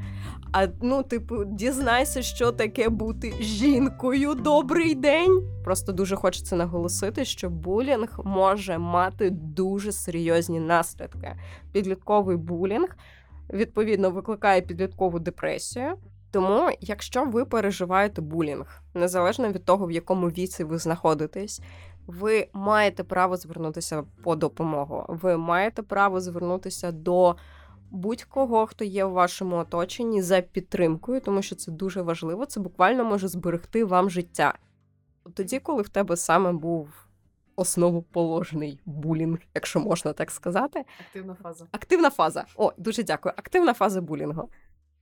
А 0.52 0.68
ну, 0.82 1.04
типу, 1.04 1.46
дізнайся, 1.46 2.22
що 2.22 2.52
таке 2.52 2.90
бути 2.90 3.34
жінкою. 3.40 4.36
Добрий 4.36 4.96
день. 4.96 5.44
Просто 5.64 5.92
дуже 5.92 6.16
хочеться 6.16 6.56
наголосити, 6.56 7.26
що 7.26 7.50
булінг 7.50 8.20
може 8.24 8.78
мати 8.78 9.30
дуже 9.30 9.92
серйозні 9.92 10.60
наслідки. 10.60 11.36
Підлітковий 11.72 12.38
булінг 12.38 12.98
відповідно 13.54 14.12
викликає 14.12 14.62
підліткову 14.62 15.20
депресію. 15.20 15.98
Тому, 16.32 16.70
якщо 16.82 17.26
ви 17.26 17.46
переживаєте 17.46 18.22
булінг, 18.22 18.82
незалежно 18.94 19.52
від 19.52 19.66
того, 19.66 19.86
в 19.86 19.92
якому 19.92 20.28
віці 20.28 20.64
ви 20.64 20.78
знаходитесь, 20.78 21.62
ви 22.08 22.48
маєте 22.54 23.04
право 23.04 23.38
звернутися 23.38 24.04
по 24.24 24.36
допомогу. 24.36 25.06
Ви 25.08 25.38
маєте 25.38 25.82
право 25.82 26.22
звернутися 26.22 26.92
до 26.92 27.36
будь-кого, 27.92 28.66
хто 28.66 28.86
є 28.86 29.06
в 29.06 29.12
вашому 29.12 29.56
оточенні 29.56 30.22
за 30.22 30.42
підтримкою, 30.42 31.22
тому 31.22 31.42
що 31.42 31.56
це 31.56 31.72
дуже 31.72 32.02
важливо. 32.02 32.46
Це 32.46 32.60
буквально 32.60 33.06
може 33.06 33.28
зберегти 33.28 33.86
вам 33.86 34.10
життя. 34.10 34.54
Тоді, 35.34 35.60
коли 35.60 35.82
в 35.82 35.90
тебе 35.90 36.18
саме 36.18 36.52
був 36.54 37.03
основоположний 37.56 38.80
булінг, 38.86 39.40
якщо 39.56 39.80
можна 39.80 40.14
так 40.14 40.32
сказати, 40.32 40.86
Активна 41.08 41.36
фаза. 41.44 41.66
Активна 41.72 42.10
фаза. 42.10 42.46
О, 42.56 42.72
дуже 42.78 43.04
дякую. 43.04 43.34
Активна 43.38 43.74
фаза 43.74 44.02
булінгу. 44.02 44.50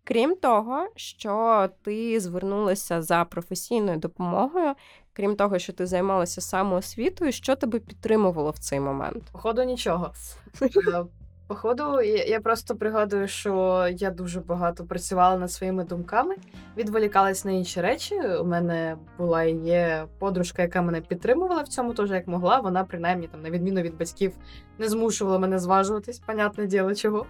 Крім 0.03 0.35
того, 0.35 0.87
що 0.95 1.69
ти 1.81 2.19
звернулася 2.19 3.01
за 3.01 3.25
професійною 3.25 3.97
допомогою, 3.97 4.73
крім 5.13 5.35
того, 5.35 5.59
що 5.59 5.73
ти 5.73 5.85
займалася 5.85 6.41
самоосвітою, 6.41 7.31
що 7.31 7.55
тебе 7.55 7.79
підтримувало 7.79 8.51
в 8.51 8.57
цей 8.57 8.79
момент? 8.79 9.23
Походу, 9.31 9.63
нічого. 9.63 10.13
Походу, 11.51 12.01
я 12.01 12.23
я 12.23 12.39
просто 12.39 12.75
пригадую, 12.75 13.27
що 13.27 13.87
я 13.97 14.11
дуже 14.11 14.39
багато 14.39 14.85
працювала 14.85 15.37
над 15.37 15.51
своїми 15.51 15.83
думками, 15.83 16.35
відволікалась 16.77 17.45
на 17.45 17.51
інші 17.51 17.81
речі. 17.81 18.19
У 18.41 18.45
мене 18.45 18.97
була 19.17 19.43
і 19.43 19.53
є 19.53 20.05
подружка, 20.19 20.61
яка 20.61 20.81
мене 20.81 21.01
підтримувала 21.01 21.61
в 21.61 21.67
цьому, 21.67 21.93
теж 21.93 22.11
як 22.11 22.27
могла. 22.27 22.59
Вона, 22.59 22.83
принаймні, 22.83 23.27
там, 23.27 23.41
на 23.41 23.49
відміну 23.49 23.81
від 23.81 23.97
батьків, 23.97 24.33
не 24.77 24.89
змушувала 24.89 25.39
мене 25.39 25.59
зважуватись, 25.59 26.19
понятне 26.19 26.67
діло 26.67 26.95
чого. 26.95 27.25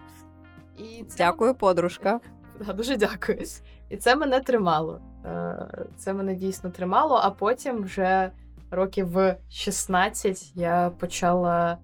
І 0.78 1.04
це 1.04 1.18
Дякую, 1.18 1.56
подружка. 1.56 2.20
Да, 2.66 2.74
дуже 2.74 2.98
дякую. 2.98 3.40
І 3.90 3.98
це 3.98 4.16
мене 4.16 4.40
тримало. 4.40 5.02
Е, 5.26 5.68
Це 5.98 6.14
мене 6.14 6.36
дійсно 6.36 6.70
тримало, 6.70 7.20
а 7.24 7.30
потім 7.30 7.84
вже 7.84 8.32
років 8.72 9.12
в 9.12 9.36
16 9.50 10.52
я 10.56 10.92
почала 11.00 11.78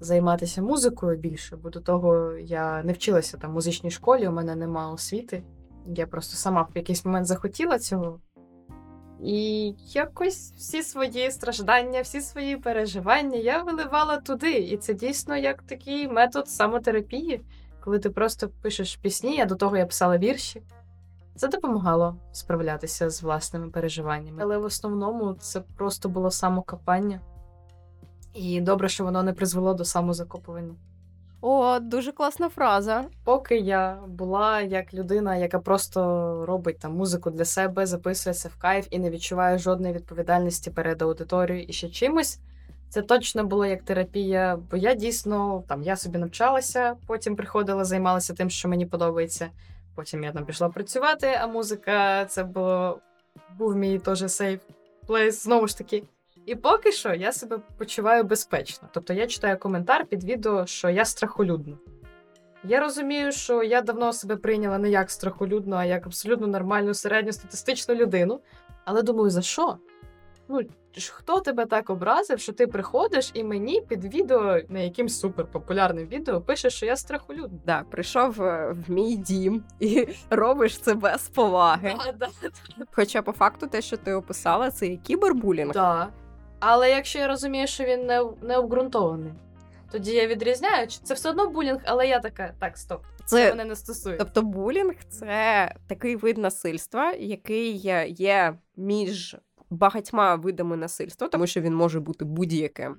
займатися 0.00 0.62
музикою 0.62 1.18
більше, 1.18 1.56
бо 1.56 1.70
до 1.70 1.80
того 1.80 2.32
я 2.32 2.82
не 2.82 2.92
вчилася 2.92 3.36
там 3.36 3.50
в 3.50 3.54
музичній 3.54 3.90
школі, 3.90 4.28
у 4.28 4.32
мене 4.32 4.56
нема 4.56 4.92
освіти. 4.92 5.42
Я 5.86 6.06
просто 6.06 6.36
сама 6.36 6.62
в 6.62 6.76
якийсь 6.76 7.04
момент 7.04 7.26
захотіла 7.26 7.78
цього. 7.78 8.20
І 9.22 9.74
якось 9.78 10.52
всі 10.56 10.82
свої 10.82 11.30
страждання, 11.30 12.00
всі 12.00 12.20
свої 12.20 12.56
переживання 12.56 13.36
я 13.36 13.62
виливала 13.62 14.16
туди. 14.16 14.52
І 14.52 14.76
це 14.76 14.94
дійсно 14.94 15.36
як 15.36 15.62
такий 15.62 16.08
метод 16.08 16.48
самотерапії 16.48 17.44
коли 17.86 17.98
ти 17.98 18.10
просто 18.10 18.48
пишеш 18.62 18.96
пісні, 18.96 19.40
а 19.40 19.46
до 19.46 19.54
того 19.54 19.76
я 19.76 19.86
писала 19.86 20.18
вірші. 20.18 20.62
Це 21.36 21.48
допомагало 21.48 22.16
справлятися 22.32 23.10
з 23.10 23.22
власними 23.22 23.70
переживаннями. 23.70 24.42
Але 24.42 24.58
в 24.58 24.64
основному 24.64 25.34
це 25.34 25.60
просто 25.60 26.08
було 26.08 26.30
самокопання. 26.30 27.20
І 28.36 28.60
добре, 28.60 28.88
що 28.88 29.04
воно 29.04 29.22
не 29.22 29.32
призвело 29.32 29.74
до 29.74 29.84
самозакопування. 29.84 30.74
О, 31.40 31.78
дуже 31.78 32.12
класна 32.12 32.48
фраза. 32.48 33.04
Поки 33.24 33.58
я 33.58 33.98
була 34.06 34.60
як 34.60 34.94
людина, 34.94 35.36
яка 35.36 35.58
просто 35.58 36.00
робить 36.46 36.78
там 36.78 36.96
музику 36.96 37.30
для 37.30 37.44
себе, 37.44 37.86
записується 37.86 38.48
в 38.48 38.56
кайф 38.56 38.86
і 38.90 38.98
не 38.98 39.10
відчуває 39.10 39.58
жодної 39.58 39.94
відповідальності 39.94 40.70
перед 40.70 41.02
аудиторією 41.02 41.66
і 41.68 41.72
ще 41.72 41.88
чимось. 41.88 42.38
Це 42.88 43.02
точно 43.02 43.44
було 43.44 43.66
як 43.66 43.82
терапія, 43.82 44.58
бо 44.70 44.76
я 44.76 44.94
дійсно 44.94 45.64
там 45.68 45.82
я 45.82 45.96
собі 45.96 46.18
навчалася, 46.18 46.96
потім 47.06 47.36
приходила, 47.36 47.84
займалася 47.84 48.34
тим, 48.34 48.50
що 48.50 48.68
мені 48.68 48.86
подобається. 48.86 49.48
Потім 49.94 50.24
я 50.24 50.32
там 50.32 50.44
пішла 50.44 50.68
працювати, 50.68 51.38
а 51.42 51.46
музика 51.46 52.24
це 52.24 52.44
було 52.44 52.98
був 53.58 53.76
мій 53.76 53.98
теж 53.98 54.32
сейф 54.32 54.60
плейс, 55.06 55.44
знову 55.44 55.66
ж 55.66 55.78
таки. 55.78 56.02
І 56.46 56.54
поки 56.54 56.92
що 56.92 57.14
я 57.14 57.32
себе 57.32 57.58
почуваю 57.78 58.24
безпечно. 58.24 58.88
Тобто 58.92 59.12
я 59.12 59.26
читаю 59.26 59.58
коментар 59.58 60.06
під 60.06 60.24
відео, 60.24 60.66
що 60.66 60.88
я 60.90 61.04
страхолюдна. 61.04 61.76
Я 62.64 62.80
розумію, 62.80 63.32
що 63.32 63.62
я 63.62 63.80
давно 63.80 64.12
себе 64.12 64.36
прийняла 64.36 64.78
не 64.78 64.90
як 64.90 65.10
страхолюдну, 65.10 65.76
а 65.76 65.84
як 65.84 66.06
абсолютно 66.06 66.46
нормальну 66.46 66.94
середньостатистичну 66.94 67.94
людину. 67.94 68.40
Але 68.84 69.02
думаю, 69.02 69.30
за 69.30 69.42
що? 69.42 69.76
Ну, 70.48 70.60
хто 71.12 71.40
тебе 71.40 71.66
так 71.66 71.90
образив, 71.90 72.40
що 72.40 72.52
ти 72.52 72.66
приходиш 72.66 73.30
і 73.34 73.44
мені 73.44 73.80
під 73.80 74.14
відео, 74.14 74.58
не 74.68 74.84
якимсь 74.84 75.20
суперпопулярним 75.20 76.06
відео, 76.06 76.40
пишеш, 76.40 76.74
що 76.74 76.86
я 76.86 76.96
страхолюдна. 76.96 77.58
Да, 77.66 77.82
прийшов 77.90 78.42
е, 78.42 78.76
в 78.86 78.90
мій 78.90 79.16
дім 79.16 79.64
і 79.80 80.08
робиш 80.30 80.78
це 80.78 80.94
без 80.94 81.28
поваги. 81.28 81.94
Хоча 82.92 83.22
по 83.22 83.32
факту 83.32 83.66
те, 83.66 83.82
що 83.82 83.96
ти 83.96 84.12
описала, 84.12 84.70
це 84.70 84.86
є 84.86 84.96
кібербулінг. 84.96 85.72
Так. 85.72 86.12
Але 86.60 86.90
якщо 86.90 87.18
я 87.18 87.28
розумію, 87.28 87.66
що 87.66 87.84
він 87.84 88.06
не, 88.06 88.24
не 88.42 88.56
обґрунтований, 88.56 89.32
тоді 89.92 90.12
я 90.12 90.26
відрізняю, 90.26 90.88
чи 90.88 90.98
це 91.02 91.14
все 91.14 91.30
одно 91.30 91.50
булінг, 91.50 91.80
але 91.84 92.08
я 92.08 92.20
така, 92.20 92.54
так, 92.60 92.78
стоп, 92.78 93.02
це, 93.24 93.36
Це 93.36 93.50
мене 93.50 93.64
не 93.64 93.76
стосується. 93.76 94.24
Тобто 94.24 94.42
булінг 94.42 94.94
це 95.08 95.74
такий 95.88 96.16
вид 96.16 96.38
насильства, 96.38 97.12
який 97.12 97.72
є- 98.08 98.58
між 98.76 99.36
багатьма 99.70 100.34
видами 100.34 100.76
насильства, 100.76 101.28
тому 101.28 101.46
що 101.46 101.60
він 101.60 101.74
може 101.74 102.00
бути 102.00 102.24
будь-яким. 102.24 102.96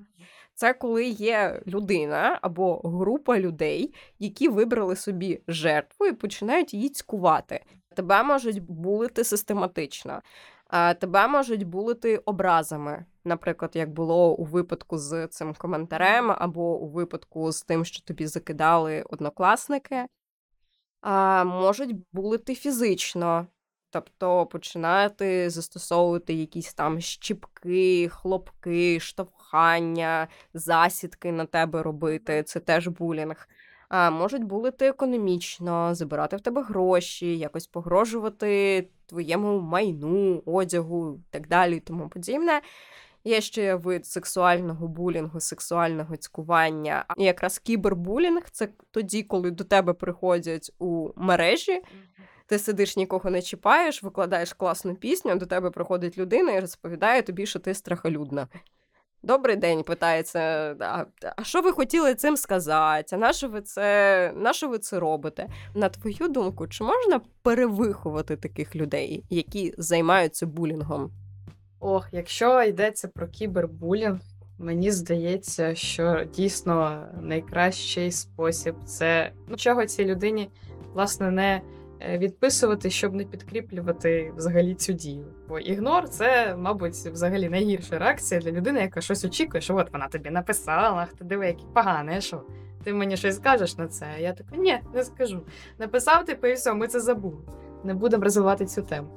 Це 0.53 0.73
коли 0.73 1.05
є 1.05 1.61
людина 1.67 2.39
або 2.41 2.81
група 2.83 3.39
людей, 3.39 3.93
які 4.19 4.49
вибрали 4.49 4.95
собі 4.95 5.41
жертву 5.47 6.05
і 6.05 6.13
починають 6.13 6.73
її 6.73 6.89
цькувати. 6.89 7.63
Тебе 7.95 8.23
можуть 8.23 8.59
булити 8.59 9.23
систематично, 9.23 10.21
тебе 10.99 11.27
можуть 11.27 11.63
булити 11.63 12.17
образами. 12.17 13.05
Наприклад, 13.25 13.71
як 13.73 13.89
було 13.93 14.35
у 14.35 14.43
випадку 14.43 14.97
з 14.97 15.27
цим 15.27 15.53
коментарем, 15.53 16.31
або 16.37 16.77
у 16.79 16.87
випадку 16.87 17.51
з 17.51 17.61
тим, 17.61 17.85
що 17.85 18.03
тобі 18.03 18.27
закидали 18.27 19.03
однокласники 19.09 20.05
а, 21.01 21.43
можуть 21.43 21.95
булити 22.13 22.55
фізично. 22.55 23.47
Тобто 23.89 24.45
починати 24.45 25.49
застосовувати 25.49 26.33
якісь 26.33 26.73
там 26.73 27.01
щіпки, 27.01 28.09
хлопки, 28.09 28.99
штовхання, 28.99 30.27
засідки 30.53 31.31
на 31.31 31.45
тебе 31.45 31.83
робити. 31.83 32.43
Це 32.43 32.59
теж 32.59 32.87
булінг. 32.87 33.47
А 33.89 34.09
можуть 34.09 34.43
булити 34.43 34.87
економічно, 34.87 35.95
забирати 35.95 36.35
в 36.35 36.41
тебе 36.41 36.63
гроші, 36.63 37.37
якось 37.37 37.67
погрожувати 37.67 38.87
твоєму 39.05 39.59
майну, 39.59 40.41
одягу 40.45 41.15
і 41.15 41.31
так 41.31 41.47
далі, 41.47 41.77
і 41.77 41.79
тому 41.79 42.09
подібне. 42.09 42.61
Є 43.23 43.41
ще 43.41 43.75
вид 43.75 44.05
сексуального 44.05 44.87
булінгу, 44.87 45.39
сексуального 45.39 46.17
цькування. 46.17 47.05
І 47.17 47.23
якраз 47.23 47.59
кібербулінг 47.59 48.49
це 48.51 48.67
тоді, 48.91 49.23
коли 49.23 49.51
до 49.51 49.63
тебе 49.63 49.93
приходять 49.93 50.71
у 50.79 51.09
мережі, 51.15 51.81
ти 52.45 52.59
сидиш, 52.59 52.97
нікого 52.97 53.29
не 53.29 53.41
чіпаєш, 53.41 54.03
викладаєш 54.03 54.53
класну 54.53 54.95
пісню, 54.95 55.35
до 55.35 55.45
тебе 55.45 55.71
приходить 55.71 56.17
людина 56.17 56.51
і 56.51 56.59
розповідає 56.59 57.21
тобі, 57.21 57.45
що 57.45 57.59
ти 57.59 57.73
страхолюдна. 57.73 58.47
Добрий 59.27 59.55
день, 59.55 59.83
питається. 59.83 60.39
А, 61.37 61.43
що 61.43 61.61
ви 61.61 61.71
хотіли 61.71 62.15
цим 62.15 62.37
сказати? 62.37 63.15
А 63.15 63.19
на 63.19 63.33
що 63.33 63.47
ви 63.49 63.61
це 63.61 64.31
на 64.35 64.53
що 64.53 64.69
ви 64.69 64.79
це 64.79 64.99
робите? 64.99 65.47
На 65.75 65.89
твою 65.89 66.27
думку, 66.29 66.67
чи 66.67 66.83
можна 66.83 67.21
перевиховати 67.41 68.35
таких 68.35 68.75
людей, 68.75 69.23
які 69.29 69.73
займаються 69.77 70.45
булінгом? 70.45 71.11
Ох, 71.79 72.07
якщо 72.11 72.63
йдеться 72.63 73.07
про 73.07 73.27
кібербулінг, 73.27 74.19
мені 74.57 74.91
здається, 74.91 75.75
що 75.75 76.23
дійсно 76.33 77.07
найкращий 77.21 78.11
спосіб 78.11 78.75
це 78.85 79.31
ну, 79.47 79.57
чого 79.57 79.85
цій 79.85 80.05
людині 80.05 80.49
власне 80.93 81.31
не 81.31 81.61
відписувати, 82.01 82.89
щоб 82.89 83.13
не 83.13 83.23
підкріплювати 83.23 84.33
взагалі 84.35 84.73
цю 84.73 84.93
дію. 84.93 85.25
Бо 85.49 85.59
ігнор 85.59 86.09
це, 86.09 86.55
мабуть, 86.55 86.93
взагалі 86.93 87.49
найгірша 87.49 87.99
реакція 87.99 88.41
для 88.41 88.51
людини, 88.51 88.81
яка 88.81 89.01
щось 89.01 89.25
очікує, 89.25 89.61
що 89.61 89.75
от 89.75 89.93
вона 89.93 90.07
тобі 90.07 90.29
написала, 90.29 90.97
ах 90.97 91.13
ти 91.13 91.23
диви, 91.23 91.47
який 91.47 91.65
поганий, 91.73 92.21
що 92.21 92.43
ти 92.83 92.93
мені 92.93 93.17
щось 93.17 93.35
скажеш 93.35 93.77
на 93.77 93.87
це. 93.87 94.05
А 94.15 94.19
я 94.19 94.33
така, 94.33 94.55
ні, 94.55 94.79
не 94.93 95.03
скажу. 95.03 95.41
Написав 95.79 96.25
типу, 96.25 96.47
і 96.47 96.53
все, 96.53 96.73
ми 96.73 96.87
це 96.87 96.99
забули. 96.99 97.37
Не 97.83 97.93
будемо 97.93 98.23
розвивати 98.23 98.65
цю 98.65 98.81
тему. 98.81 99.07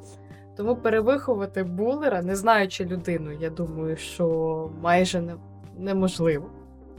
Тому 0.57 0.77
перевиховувати 0.77 1.63
булера, 1.63 2.23
не 2.23 2.37
знаючи 2.37 2.85
людину, 2.85 3.33
я 3.33 3.51
думаю, 3.51 3.97
що 3.97 4.71
майже 4.81 5.21
не, 5.21 5.37
неможливо. 5.79 6.51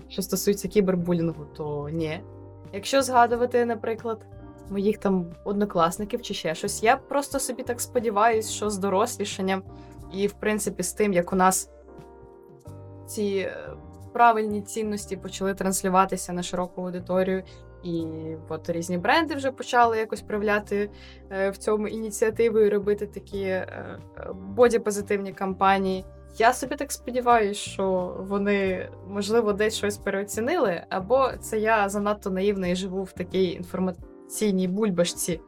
Що 0.10 0.22
стосується 0.22 0.68
кібербулінгу, 0.68 1.46
то 1.46 1.90
ні. 1.90 2.22
Якщо 2.74 3.02
згадувати, 3.02 3.66
наприклад, 3.66 4.26
моїх 4.72 4.98
там 4.98 5.26
однокласників 5.44 6.22
чи 6.22 6.34
ще 6.34 6.56
щось, 6.56 6.84
я 6.84 6.98
просто 6.98 7.40
собі 7.40 7.64
так 7.64 7.82
сподіваюся, 7.82 8.52
що 8.52 8.70
з 8.70 8.78
дорослішанням 8.78 9.64
і, 10.14 10.28
в 10.28 10.34
принципі, 10.34 10.84
з 10.84 10.94
тим, 10.94 11.14
як 11.14 11.34
у 11.34 11.36
нас 11.36 11.70
ці 13.08 13.24
е, 13.24 13.74
правильні 14.14 14.62
цінності 14.62 15.18
почали 15.18 15.54
транслюватися 15.54 16.34
на 16.34 16.44
широку 16.44 16.82
аудиторію, 16.82 17.44
і 17.84 18.06
от 18.50 18.70
різні 18.70 18.98
бренди 18.98 19.36
вже 19.36 19.52
почали 19.52 19.98
якось 19.98 20.22
проявляти 20.22 20.90
е, 21.32 21.50
в 21.50 21.58
цьому 21.58 21.88
ініціативу 21.88 22.60
і 22.60 22.70
робити 22.70 23.08
такі 23.08 23.44
е, 23.44 23.90
боді-позитивні 24.34 25.34
кампанії. 25.34 26.06
Я 26.38 26.54
собі 26.54 26.76
так 26.76 26.92
сподіваюся, 26.92 27.62
що 27.62 28.16
вони, 28.20 28.90
можливо, 29.08 29.54
десь 29.54 29.76
щось 29.76 29.98
переоцінили, 29.98 30.84
або 30.90 31.30
це 31.40 31.60
я 31.60 31.90
занадто 31.90 32.30
наївна 32.30 32.68
і 32.68 32.76
живу 32.76 33.04
в 33.04 33.12
такій 33.12 33.62
інформаційній 34.32 34.68
бульбашці, 34.68 35.40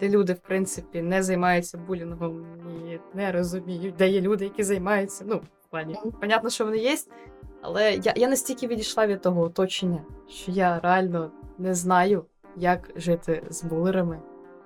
де 0.00 0.08
люди, 0.08 0.32
в 0.32 0.38
принципі, 0.38 1.02
не 1.02 1.22
займаються 1.22 1.78
булінгом 1.78 2.46
і 2.86 2.98
не 3.14 3.32
розуміють, 3.32 3.96
де 3.96 4.08
є 4.08 4.20
люди, 4.20 4.44
які 4.44 4.62
займаються. 4.62 5.24
Ну, 5.28 5.36
в 5.36 5.70
плані, 5.70 5.96
понятно, 6.20 6.50
що 6.50 6.64
вони 6.64 6.78
є, 6.78 6.96
але 7.60 7.92
я, 7.92 8.12
я 8.16 8.28
настільки 8.28 8.66
відійшла 8.66 9.06
від 9.06 9.20
того 9.20 9.42
оточення, 9.42 10.02
що 10.28 10.52
я 10.52 10.80
реально 10.80 11.30
не 11.58 11.74
знаю, 11.74 12.24
як 12.56 12.90
жити 12.96 13.42
з 13.50 13.64
булерами 13.64 14.20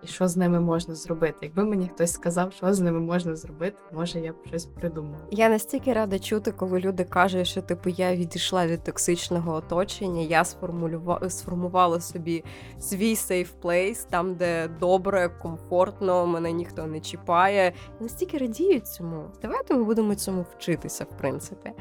і 0.06 0.08
що 0.08 0.28
з 0.28 0.36
ними 0.36 0.60
можна 0.60 0.94
зробити. 0.94 1.36
Якби 1.42 1.64
мені 1.64 1.88
хтось 1.94 2.12
сказав, 2.12 2.52
що 2.52 2.74
з 2.74 2.80
ними 2.80 3.00
можна 3.00 3.36
зробити, 3.36 3.76
може 3.92 4.20
я 4.20 4.32
б 4.32 4.36
щось 4.46 4.66
придумала. 4.66 5.18
Я 5.30 5.48
настільки 5.48 5.92
рада 5.92 6.18
чути, 6.18 6.52
коли 6.52 6.80
люди 6.80 7.04
кажуть, 7.04 7.46
що 7.46 7.62
типу 7.62 7.90
я 7.90 8.16
відійшла 8.16 8.66
від 8.66 8.84
токсичного 8.84 9.54
оточення, 9.54 10.22
я 10.22 10.44
сформулювала 10.44 11.30
сформувала 11.30 12.00
собі 12.00 12.44
свій 12.78 13.14
safe 13.14 13.50
place, 13.62 14.06
там, 14.10 14.34
де 14.34 14.68
добре, 14.80 15.28
комфортно, 15.28 16.26
мене 16.26 16.52
ніхто 16.52 16.86
не 16.86 17.00
чіпає. 17.00 17.72
Настільки 18.00 18.38
радію 18.38 18.80
цьому. 18.80 19.24
Давайте 19.42 19.74
ми 19.74 19.84
будемо 19.84 20.14
цьому 20.14 20.46
вчитися, 20.56 21.04
в 21.04 21.18
принципі. 21.18 21.72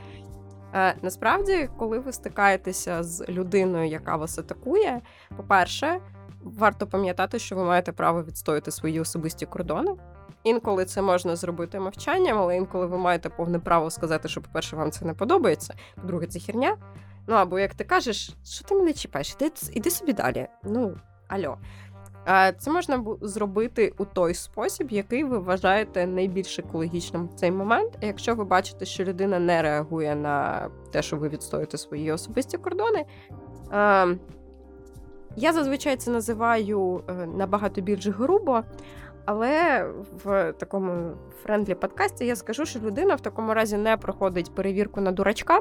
Е, 0.76 0.96
насправді, 1.02 1.70
коли 1.78 2.00
ви 2.00 2.12
стикаєтеся 2.12 3.04
з 3.04 3.30
людиною, 3.30 3.88
яка 3.88 4.16
вас 4.16 4.40
атакує, 4.40 5.02
по-перше, 5.38 6.00
варто 6.46 6.88
пам'ятати, 6.88 7.40
що 7.40 7.56
ви 7.56 7.64
маєте 7.64 7.92
право 7.92 8.24
відстояти 8.24 8.72
свої 8.72 9.00
особисті 9.00 9.46
кордони. 9.46 9.92
Інколи 10.44 10.86
це 10.86 11.02
можна 11.02 11.36
зробити 11.36 11.80
мовчанням, 11.80 12.38
але 12.38 12.58
інколи 12.58 12.86
ви 12.86 12.98
маєте 12.98 13.30
повне 13.30 13.60
право 13.60 13.90
сказати, 13.90 14.28
що, 14.28 14.42
по-перше, 14.42 14.76
вам 14.76 14.92
це 14.92 15.06
не 15.06 15.14
подобається. 15.14 15.74
По-друге, 15.96 16.28
це 16.28 16.40
херня. 16.40 16.78
Ну 17.28 17.36
або 17.36 17.60
як 17.60 17.76
ти 17.76 17.84
кажеш, 17.84 18.36
що 18.44 18.66
ти 18.66 18.76
мене 18.76 18.94
чіпаєш? 18.94 19.36
Іди, 19.40 19.52
іди 19.74 19.90
собі 19.90 20.14
далі. 20.14 20.48
Ну, 20.64 20.98
альо. 21.28 21.58
Це 22.58 22.72
можна 22.72 23.04
зробити 23.22 23.94
у 23.98 24.06
той 24.06 24.34
спосіб, 24.34 24.92
який 24.92 25.24
ви 25.24 25.40
вважаєте 25.40 26.08
найбільш 26.08 26.60
екологічним 26.60 27.28
в 27.28 27.34
цей 27.34 27.52
момент. 27.52 27.98
Якщо 28.02 28.36
ви 28.36 28.44
бачите, 28.44 28.86
що 28.86 29.04
людина 29.04 29.40
не 29.40 29.62
реагує 29.62 30.16
на 30.16 30.68
те, 30.92 31.02
що 31.02 31.18
ви 31.18 31.30
відстоїте 31.30 31.78
свої 31.78 32.12
особисті 32.12 32.58
кордони. 32.58 33.06
Я 35.36 35.54
зазвичай 35.54 35.96
це 35.98 36.12
називаю 36.12 37.04
е, 37.10 37.14
набагато 37.14 37.82
більш 37.82 38.08
грубо, 38.08 38.64
але 39.26 39.86
в 40.24 40.54
такому 40.54 41.12
friendly 41.44 41.76
подкасті 41.76 42.26
я 42.26 42.36
скажу, 42.36 42.66
що 42.66 42.80
людина 42.80 43.16
в 43.16 43.22
такому 43.22 43.54
разі 43.54 43.78
не 43.78 43.98
проходить 43.98 44.56
перевірку 44.56 45.02
на 45.02 45.12
дурачка, 45.12 45.60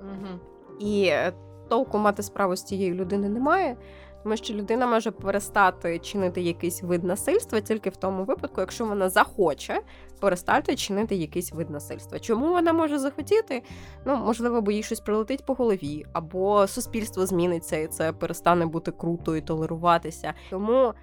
Угу. 0.00 0.38
і 0.78 1.06
е, 1.06 1.32
толку 1.68 1.98
мати 1.98 2.22
справу 2.22 2.56
з 2.56 2.64
цією 2.64 2.94
людиною 2.94 3.32
немає, 3.32 3.76
тому 4.24 4.36
що 4.36 4.54
людина 4.54 4.86
може 4.86 5.10
перестати 5.10 5.98
чинити 5.98 6.40
якийсь 6.40 6.82
вид 6.82 7.04
насильства 7.04 7.60
тільки 7.60 7.90
в 7.90 7.96
тому 7.96 8.24
випадку, 8.24 8.60
якщо 8.60 8.86
вона 8.86 9.08
захоче 9.08 9.80
перестати 10.20 10.76
чинити 10.76 11.14
якийсь 11.14 11.52
вид 11.52 11.70
насильства. 11.70 12.18
Чому 12.18 12.48
вона 12.48 12.72
може 12.72 12.98
захотіти? 12.98 13.62
Ну, 14.04 14.16
можливо, 14.16 14.60
бо 14.60 14.70
їй 14.70 14.82
щось 14.82 15.00
прилетить 15.00 15.46
по 15.46 15.54
голові, 15.54 16.06
або 16.12 16.66
суспільство 16.66 17.26
зміниться, 17.26 17.76
і 17.76 17.86
це 17.86 18.12
перестане 18.12 18.66
бути 18.66 18.90
круто 18.90 19.36
і 19.36 19.40
толеруватися. 19.40 20.34
Тому 20.50 20.94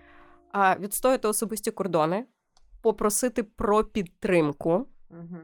а, 0.51 0.75
відстояти 0.75 1.27
особисті 1.27 1.71
кордони, 1.71 2.25
попросити 2.81 3.43
про 3.43 3.83
підтримку. 3.83 4.87
Угу. 5.09 5.37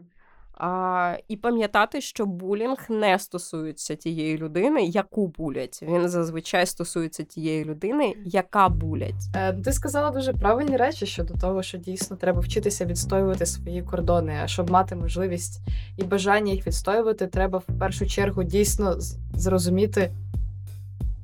А, 0.60 1.18
і 1.28 1.38
пам'ятати, 1.38 2.02
що 2.02 2.26
булінг 2.26 2.86
не 2.90 3.20
стосується 3.20 3.96
тієї 3.96 4.38
людини, 4.38 4.86
яку 4.86 5.28
булять. 5.28 5.80
Він 5.82 6.10
зазвичай 6.10 6.66
стосується 6.66 7.24
тієї 7.24 7.66
людини, 7.66 8.14
яка 8.26 8.70
булять. 8.70 9.14
Е, 9.36 9.54
Ти 9.54 9.72
сказала 9.72 10.10
дуже 10.10 10.34
правильні 10.34 10.78
речі 10.78 11.06
щодо 11.06 11.34
того, 11.34 11.64
що 11.64 11.78
дійсно 11.78 12.18
треба 12.18 12.40
вчитися 12.40 12.86
відстоювати 12.86 13.46
свої 13.46 13.82
кордони. 13.82 14.40
А 14.44 14.48
щоб 14.48 14.72
мати 14.72 14.96
можливість 14.96 15.62
і 15.98 16.04
бажання 16.04 16.52
їх 16.54 16.68
відстоювати, 16.68 17.28
треба 17.28 17.58
в 17.58 17.80
першу 17.80 18.06
чергу 18.08 18.44
дійсно 18.44 18.96
зрозуміти, 19.34 20.12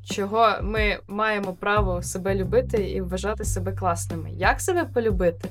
чого 0.06 0.48
ми 0.62 0.98
маємо 1.08 1.54
право 1.54 2.02
себе 2.02 2.36
любити 2.36 2.90
і 2.90 3.02
вважати 3.02 3.46
себе 3.46 3.72
класними. 3.72 4.32
Як 4.32 4.62
себе 4.62 4.86
полюбити? 4.86 5.50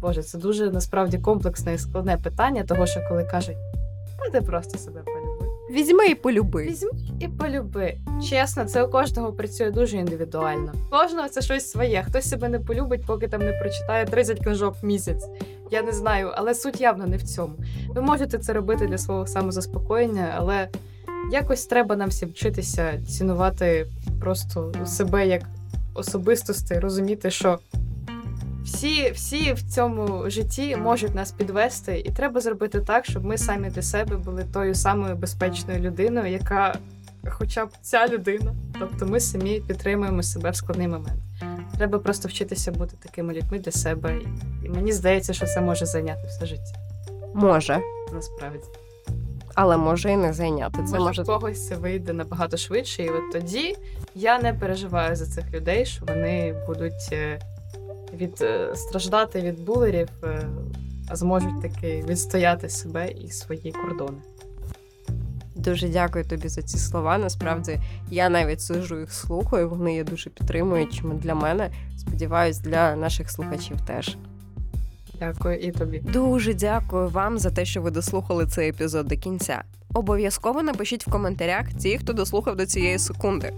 Боже, 0.00 0.22
це 0.22 0.38
дуже 0.38 0.70
насправді 0.70 1.18
комплексне 1.18 1.74
і 1.74 1.78
складне 1.78 2.16
питання, 2.16 2.62
того 2.62 2.86
що 2.86 3.00
коли 3.08 3.24
кажуть, 3.24 3.56
«А 4.18 4.30
ти 4.30 4.40
просто 4.40 4.78
себе 4.78 5.00
полюби. 5.00 5.50
Візьми 5.70 6.06
і 6.06 6.14
полюби. 6.14 6.64
Візьми 6.64 6.90
і 7.20 7.28
полюби. 7.28 7.94
Чесно, 8.30 8.64
це 8.64 8.84
у 8.84 8.90
кожного 8.90 9.32
працює 9.32 9.70
дуже 9.70 9.96
індивідуально. 9.96 10.72
У 10.86 10.90
Кожного 10.90 11.28
це 11.28 11.42
щось 11.42 11.70
своє. 11.70 12.04
Хтось 12.08 12.28
себе 12.28 12.48
не 12.48 12.60
полюбить, 12.60 13.06
поки 13.06 13.28
там 13.28 13.40
не 13.40 13.52
прочитає 13.52 14.04
30 14.06 14.38
книжок 14.38 14.74
в 14.82 14.86
місяць. 14.86 15.28
Я 15.70 15.82
не 15.82 15.92
знаю, 15.92 16.30
але 16.34 16.54
суть 16.54 16.80
явно 16.80 17.06
не 17.06 17.16
в 17.16 17.22
цьому. 17.22 17.54
Ви 17.88 18.02
можете 18.02 18.38
це 18.38 18.52
робити 18.52 18.86
для 18.86 18.98
свого 18.98 19.26
самозаспокоєння, 19.26 20.34
але 20.36 20.68
якось 21.32 21.66
треба 21.66 21.96
нам 21.96 22.08
всім 22.08 22.28
вчитися 22.28 23.02
цінувати 23.08 23.86
просто 24.20 24.72
себе 24.86 25.26
як 25.26 25.42
особистості, 25.94 26.74
розуміти, 26.74 27.30
що 27.30 27.58
всі, 28.64 29.10
всі 29.10 29.52
в 29.52 29.62
цьому 29.62 30.30
житті 30.30 30.76
можуть 30.76 31.14
нас 31.14 31.32
підвести, 31.32 32.02
і 32.04 32.10
треба 32.10 32.40
зробити 32.40 32.80
так, 32.80 33.04
щоб 33.04 33.24
ми 33.24 33.38
самі 33.38 33.68
для 33.68 33.82
себе 33.82 34.16
були 34.16 34.44
тою 34.52 34.74
самою 34.74 35.16
безпечною 35.16 35.80
людиною, 35.80 36.32
яка, 36.32 36.74
хоча 37.28 37.66
б 37.66 37.70
ця 37.82 38.08
людина, 38.08 38.54
тобто 38.78 39.06
ми 39.06 39.20
самі 39.20 39.60
підтримуємо 39.60 40.22
себе 40.22 40.50
в 40.50 40.56
складний 40.56 40.88
момент. 40.88 41.20
Треба 41.76 41.98
просто 41.98 42.28
вчитися 42.28 42.72
бути 42.72 42.96
такими 43.02 43.34
людьми 43.34 43.58
для 43.58 43.72
себе. 43.72 44.18
І 44.64 44.68
мені 44.68 44.92
здається, 44.92 45.32
що 45.32 45.46
це 45.46 45.60
може 45.60 45.86
зайняти 45.86 46.28
все 46.28 46.46
життя. 46.46 46.74
Може, 47.34 47.80
Насправді, 48.12 48.64
але 49.54 49.76
може 49.76 50.12
і 50.12 50.16
не 50.16 50.32
зайняти. 50.32 50.76
Це 50.76 50.98
може, 50.98 50.98
може 50.98 51.24
когось 51.24 51.68
це 51.68 51.76
вийде 51.76 52.12
набагато 52.12 52.56
швидше, 52.56 53.02
і 53.02 53.08
от 53.08 53.32
тоді 53.32 53.76
я 54.14 54.38
не 54.38 54.54
переживаю 54.54 55.16
за 55.16 55.26
цих 55.26 55.52
людей, 55.52 55.86
що 55.86 56.04
вони 56.04 56.54
будуть 56.66 57.08
е, 57.12 57.40
від 58.12 58.38
е, 58.42 58.70
страждати 58.74 59.40
від 59.40 59.64
булерів, 59.64 60.08
е, 60.24 60.48
а 61.08 61.16
зможуть 61.16 61.62
таки 61.62 62.04
відстояти 62.08 62.68
себе 62.68 63.10
і 63.10 63.30
свої 63.30 63.72
кордони. 63.72 64.18
Дуже 65.56 65.88
дякую 65.88 66.24
тобі 66.24 66.48
за 66.48 66.62
ці 66.62 66.78
слова. 66.78 67.18
Насправді 67.18 67.80
я 68.10 68.28
навіть 68.28 68.60
сижу 68.60 69.00
їх 69.00 69.12
слухаю. 69.12 69.70
Вони 69.70 69.94
є 69.94 70.04
дуже 70.04 70.30
підтримуючими 70.30 71.14
для 71.14 71.34
мене. 71.34 71.70
Сподіваюсь, 71.96 72.58
для 72.58 72.96
наших 72.96 73.30
слухачів 73.30 73.76
теж. 73.86 74.16
Дякую 75.18 75.58
і 75.58 75.72
тобі. 75.72 75.98
Дуже 75.98 76.54
дякую 76.54 77.08
вам 77.08 77.38
за 77.38 77.50
те, 77.50 77.64
що 77.64 77.82
ви 77.82 77.90
дослухали 77.90 78.46
цей 78.46 78.68
епізод 78.68 79.06
до 79.06 79.16
кінця. 79.16 79.62
Обов'язково 79.94 80.62
напишіть 80.62 81.06
в 81.06 81.10
коментарях 81.10 81.72
ті, 81.78 81.98
хто 81.98 82.12
дослухав 82.12 82.56
до 82.56 82.66
цієї 82.66 82.98
секунди. 82.98 83.52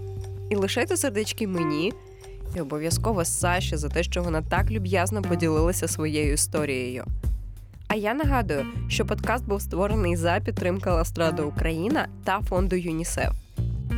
І 0.49 0.55
лишайте 0.55 0.97
сердечки 0.97 1.47
мені, 1.47 1.93
і 2.55 2.61
обов'язково 2.61 3.25
Саші 3.25 3.77
за 3.77 3.89
те, 3.89 4.03
що 4.03 4.23
вона 4.23 4.41
так 4.41 4.71
люб'язно 4.71 5.21
поділилася 5.21 5.87
своєю 5.87 6.33
історією. 6.33 7.05
А 7.87 7.95
я 7.95 8.13
нагадую, 8.13 8.65
що 8.87 9.05
подкаст 9.05 9.45
був 9.45 9.61
створений 9.61 10.15
за 10.15 10.39
підтримки 10.45 10.89
Ластрада 10.89 11.43
Україна 11.43 12.07
та 12.23 12.41
фонду 12.41 12.75
ЮНІСЕФ. 12.75 13.33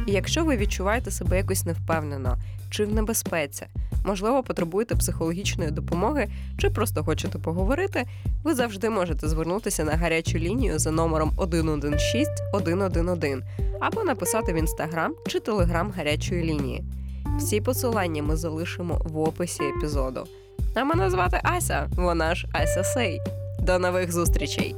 І 0.07 0.11
якщо 0.11 0.45
ви 0.45 0.57
відчуваєте 0.57 1.11
себе 1.11 1.37
якось 1.37 1.65
невпевнено 1.65 2.37
чи 2.69 2.85
в 2.85 2.93
небезпеці, 2.93 3.65
можливо, 4.05 4.43
потребуєте 4.43 4.95
психологічної 4.95 5.71
допомоги 5.71 6.27
чи 6.57 6.69
просто 6.69 7.03
хочете 7.03 7.39
поговорити, 7.39 8.05
ви 8.43 8.55
завжди 8.55 8.89
можете 8.89 9.27
звернутися 9.27 9.83
на 9.83 9.91
гарячу 9.91 10.37
лінію 10.37 10.79
за 10.79 10.91
номером 10.91 11.31
116 11.31 12.27
111 12.49 13.43
або 13.79 14.03
написати 14.03 14.53
в 14.53 14.55
інстаграм 14.55 15.13
чи 15.27 15.39
телеграм 15.39 15.93
гарячої 15.97 16.43
лінії. 16.43 16.83
Всі 17.37 17.61
посилання 17.61 18.23
ми 18.23 18.35
залишимо 18.35 19.01
в 19.05 19.19
описі 19.19 19.63
епізоду. 19.63 20.23
А 20.75 20.83
мене 20.83 21.09
звати 21.09 21.39
Ася, 21.43 21.89
вона 21.95 22.35
ж 22.35 22.47
Ася 22.53 22.83
Сей. 22.83 23.21
До 23.59 23.79
нових 23.79 24.11
зустрічей! 24.11 24.75